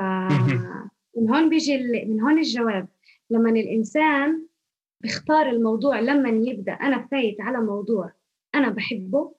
من 1.17 1.29
هون 1.29 1.49
بيجي 1.49 1.77
من 2.05 2.21
هون 2.21 2.37
الجواب. 2.37 2.87
لما 3.29 3.49
الإنسان 3.49 4.47
بيختار 5.01 5.49
الموضوع 5.49 5.99
لما 5.99 6.29
يبدأ 6.49 6.73
أنا 6.73 7.07
فايت 7.07 7.41
على 7.41 7.57
موضوع 7.57 8.11
أنا 8.55 8.69
بحبه 8.69 9.35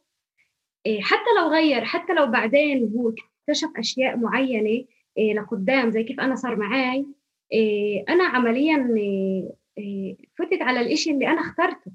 إيه، 0.87 1.01
حتى 1.01 1.31
لو 1.41 1.49
غير 1.49 1.85
حتى 1.85 2.13
لو 2.13 2.27
بعدين 2.27 2.93
هو 2.97 3.09
اكتشف 3.49 3.69
أشياء 3.77 4.17
معينة 4.17 4.85
إيه 5.19 5.35
لقدام 5.35 5.91
زي 5.91 6.03
كيف 6.05 6.21
أنا 6.21 6.35
صار 6.35 6.57
معي 6.57 7.07
إيه 7.53 8.05
أنا 8.09 8.25
عمليا 8.25 8.77
فتت 10.39 10.63
على 10.63 10.81
الإشي 10.81 11.11
اللي 11.11 11.29
أنا 11.29 11.41
اخترته. 11.41 11.93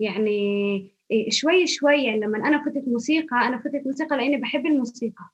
يعني 0.00 0.97
شوي 1.28 1.66
شوي 1.66 2.04
يعني 2.04 2.20
لما 2.20 2.38
أنا 2.38 2.64
فتت 2.64 2.88
موسيقى 2.88 3.36
أنا 3.36 3.58
فتت 3.58 3.82
موسيقى 3.86 4.16
لأني 4.16 4.36
بحب 4.36 4.66
الموسيقى 4.66 5.24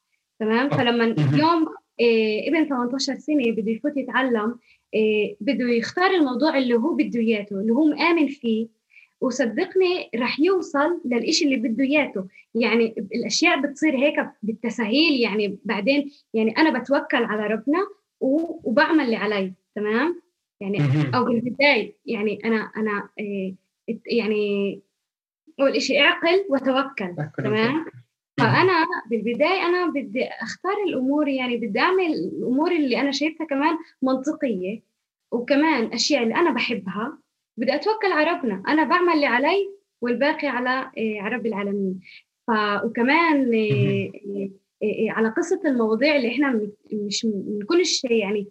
تمام؟ 0.40 0.68
فلما 0.68 1.04
اليوم 1.04 1.66
إيه 2.00 2.48
ابن 2.48 2.68
18 2.68 3.14
سنة 3.18 3.52
بده 3.52 3.70
يفوت 3.72 3.96
يتعلم 3.96 4.58
إيه 4.94 5.36
بده 5.40 5.68
يختار 5.68 6.10
الموضوع 6.10 6.58
اللي 6.58 6.74
هو 6.74 6.94
بده 6.94 7.20
إياته 7.20 7.60
اللي 7.60 7.72
هو 7.72 7.84
مآمن 7.84 8.28
فيه 8.28 8.68
وصدقني 9.20 10.10
رح 10.16 10.40
يوصل 10.40 11.00
للإشي 11.04 11.44
اللي 11.44 11.56
بده 11.56 11.84
إياته. 11.84 12.24
يعني 12.54 12.94
الأشياء 13.14 13.60
بتصير 13.60 13.96
هيك 13.96 14.14
بالتسهيل 14.42 15.20
يعني 15.20 15.58
بعدين 15.64 16.10
يعني 16.34 16.56
أنا 16.58 16.78
بتوكل 16.78 17.24
على 17.24 17.46
ربنا 17.46 17.86
وبعمل 18.20 19.04
اللي 19.04 19.16
علي 19.16 19.52
تمام؟ 19.74 20.22
يعني 20.60 20.78
أو 21.14 21.24
بالبداية 21.24 21.94
يعني 22.06 22.38
أنا 22.44 22.70
أنا 22.76 23.08
إيه 23.18 23.54
يعني 24.06 24.80
اول 25.60 25.82
شيء 25.82 26.00
اعقل 26.00 26.44
وتوكل 26.50 27.14
تمام؟ 27.38 27.84
فأنا 28.40 28.72
بالبداية 29.10 29.66
أنا 29.66 29.86
بدي 29.90 30.24
أختار 30.24 30.72
الأمور 30.88 31.28
يعني 31.28 31.56
بدي 31.56 31.78
أعمل 31.78 32.06
الأمور 32.14 32.72
اللي 32.72 33.00
أنا 33.00 33.10
شايفها 33.10 33.46
كمان 33.46 33.76
منطقية 34.02 34.82
وكمان 35.32 35.92
أشياء 35.92 36.22
اللي 36.22 36.34
أنا 36.34 36.50
بحبها. 36.50 37.18
بدي 37.56 37.74
أتوكل 37.74 38.12
على 38.12 38.30
ربنا. 38.30 38.62
أنا 38.68 38.84
بعمل 38.84 39.12
اللي 39.12 39.26
علي 39.26 39.70
والباقي 40.02 40.48
على 40.48 40.90
إيه، 40.96 41.28
رب 41.28 41.46
العالمين. 41.46 42.00
ف 42.46 42.50
وكمان 42.84 43.52
إيه، 43.52 44.12
إيه، 44.82 45.10
على 45.10 45.28
قصة 45.28 45.60
المواضيع 45.64 46.16
اللي 46.16 46.28
إحنا 46.28 46.68
مش 46.92 47.24
من 47.24 47.62
كل 47.68 47.86
شيء 47.86 48.12
يعني 48.12 48.48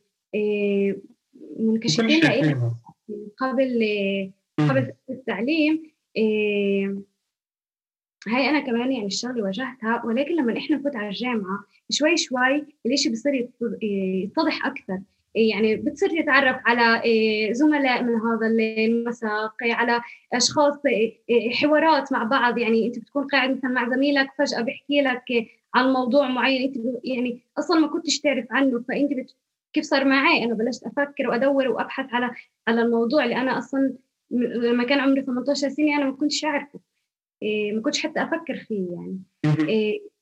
منكشفين 1.60 2.22
لها 2.22 2.76
قبل 3.38 3.86
قبل 4.60 4.92
التعليم. 5.10 5.93
هاي 8.28 8.50
أنا 8.50 8.60
كمان 8.60 8.92
يعني 8.92 9.06
الشغله 9.06 9.44
واجهتها 9.44 10.02
ولكن 10.06 10.36
لما 10.36 10.58
إحنا 10.58 10.76
نفوت 10.78 10.96
على 10.96 11.08
الجامعة 11.08 11.66
شوي 11.92 12.18
شوي 12.18 12.66
الإشي 12.86 13.10
بصير 13.10 13.50
يتضح 13.82 14.66
أكثر. 14.66 15.00
يعني 15.36 15.76
بتصير 15.76 16.22
تتعرف 16.22 16.58
على 16.66 17.04
إيه، 17.04 17.54
زملاء 17.54 18.04
من 18.04 18.16
هذا 18.16 18.48
المساق 18.48 19.56
على 19.64 20.02
أشخاص 20.34 20.86
إيه، 20.86 21.52
حوارات 21.52 22.14
مع 22.14 22.24
بعض. 22.24 22.58
يعني 22.58 22.88
أنت 22.88 23.00
بتكون 23.00 23.28
قاعد 23.28 23.58
مثلا 23.58 23.72
مع 23.72 23.90
زميلك 23.90 24.30
فجأة 24.38 24.62
بيحكي 24.62 25.02
لك 25.02 25.24
عن 25.76 25.94
موضوع 25.94 26.28
معين 26.30 26.64
أنت 26.68 26.86
يعني 27.04 27.42
أصلا 27.60 27.80
ما 27.80 27.88
كنتش 27.88 28.20
تعرف 28.20 28.46
عنه. 28.52 28.84
فأنت. 28.88 29.30
كيف 29.74 29.86
صار 29.86 30.06
معي؟ 30.06 30.44
أنا 30.44 30.54
بلشت 30.54 30.84
أفكر 30.84 31.28
وأدور 31.28 31.68
وأبحث 31.68 32.14
على 32.14 32.32
على 32.68 32.82
الموضوع 32.82 33.24
اللي 33.24 33.36
أنا 33.36 33.58
أصلا 33.58 33.94
لما 34.34 34.84
كان 34.84 35.00
عمري 35.00 35.22
18 35.22 35.70
سنة 35.70 35.96
أنا 35.98 36.06
ما 36.06 36.12
كنتش 36.12 36.46
أعرفه. 36.46 36.80
إيه، 37.42 37.72
ما 37.72 37.82
كنتش 37.82 38.04
حتى 38.04 38.24
أفكر 38.24 38.56
فيه 38.56 38.88
يعني. 38.92 39.20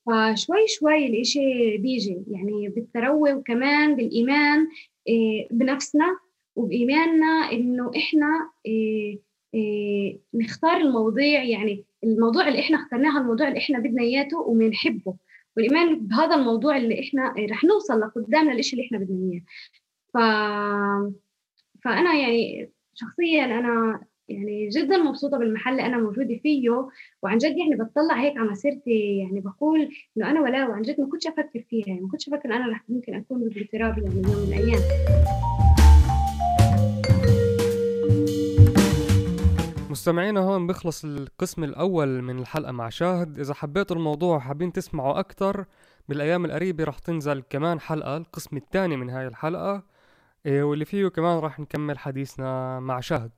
فشوي 0.06 0.68
شوي 0.68 1.06
الإشي 1.08 1.78
بيجي. 1.78 2.24
يعني 2.28 2.70
بالتروي 2.70 3.34
وكمان 3.34 3.96
بالإيمان 3.96 4.68
إيه، 5.08 5.48
بنفسنا 5.52 6.18
وبإيماننا 6.56 7.52
إنه 7.52 7.92
إحنا 7.98 8.50
إيه، 8.66 9.20
إيه، 9.54 10.20
نختار 10.34 10.78
المواضيع. 10.78 11.44
يعني 11.44 11.86
الموضوع 12.04 12.48
اللي 12.48 12.60
إحنا 12.60 12.78
اخترناه 12.78 13.22
الموضوع 13.22 13.48
اللي 13.48 13.60
إحنا 13.60 13.80
بدنا 13.80 14.02
إياته 14.04 14.40
وبنحبه. 14.40 15.16
والإيمان 15.58 16.00
بهذا 16.08 16.36
الموضوع 16.36 16.78
اللي 16.78 17.00
إحنا 17.00 17.34
رح 17.52 17.64
نوصل 17.64 18.00
لقدامنا 18.00 18.52
الإشي 18.52 18.76
اللي 18.76 18.86
إحنا 18.86 18.98
بدنا 18.98 19.32
إياه. 19.32 19.42
ف... 20.14 20.18
فأنا 21.84 22.14
يعني 22.14 22.72
شخصيا 22.94 23.46
أنا 23.46 24.02
يعني 24.30 24.70
جدا 24.70 24.98
مبسوطة 24.98 25.38
بالمحل 25.38 25.72
اللي 25.72 25.86
أنا 25.86 25.98
موجودة 25.98 26.40
فيه 26.44 26.70
وعن 27.22 27.38
جد 27.38 27.58
يعني 27.58 27.76
بطلع 27.76 28.22
هيك 28.22 28.38
على 28.38 28.50
مسيرتي. 28.50 29.18
يعني 29.18 29.40
بقول 29.40 29.90
إنه 30.18 30.32
أنا 30.32 30.42
ولا 30.42 30.68
وعن 30.68 30.82
جد 30.82 31.02
ما 31.02 31.08
كنتش 31.08 31.28
أفكر 31.28 31.66
فيها. 31.70 31.88
يعني 31.88 32.02
ما 32.02 32.08
كنتش 32.08 32.28
أفكر 32.28 32.56
أنا 32.56 32.72
رح 32.72 32.84
ممكن 32.90 33.16
أكون 33.16 33.40
بالاغتراب 33.40 33.98
يعني 33.98 34.16
يوم 34.16 34.38
من 34.38 34.54
الأيام. 34.54 34.82
مستمعينا 39.90 40.40
هون 40.40 40.68
بيخلص 40.68 41.06
القسم 41.06 41.64
الأول 41.64 42.22
من 42.22 42.40
الحلقة 42.40 42.72
مع 42.72 42.90
شاهد. 42.90 43.40
إذا 43.40 43.54
حبيتوا 43.54 43.96
الموضوع 43.96 44.36
وحابين 44.36 44.72
تسمعوا 44.72 45.20
أكتر 45.20 45.66
بالأيام 46.10 46.46
القريبة 46.46 46.84
رح 46.84 47.00
تنزل 47.00 47.44
كمان 47.50 47.80
حلقة 47.80 48.18
القسم 48.18 48.58
الثاني 48.58 48.98
من 48.98 49.10
هاي 49.10 49.28
الحلقة. 49.28 49.91
واللي 50.46 50.86
فيه 50.86 51.08
كمان 51.08 51.40
رح 51.40 51.60
نكمل 51.60 52.00
حديثنا 52.00 52.80
مع 52.80 53.00
شاهد 53.00 53.32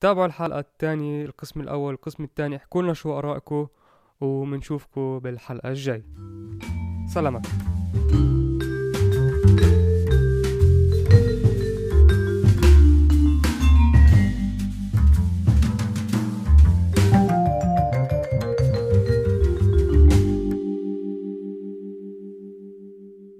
تابعوا 0.00 0.26
الحلقة 0.26 0.60
الثانية 0.60 1.24
القسم 1.24 1.60
الأول 1.60 1.94
القسم 1.94 2.24
الثاني 2.24 2.56
احكوا 2.56 2.82
لنا 2.82 2.92
شو 2.92 3.18
آرائكم 3.18 3.66
وبنشوفكم 4.20 5.18
بالحلقة 5.18 5.68
الجاي. 5.68 6.04
سلامات 7.14 7.46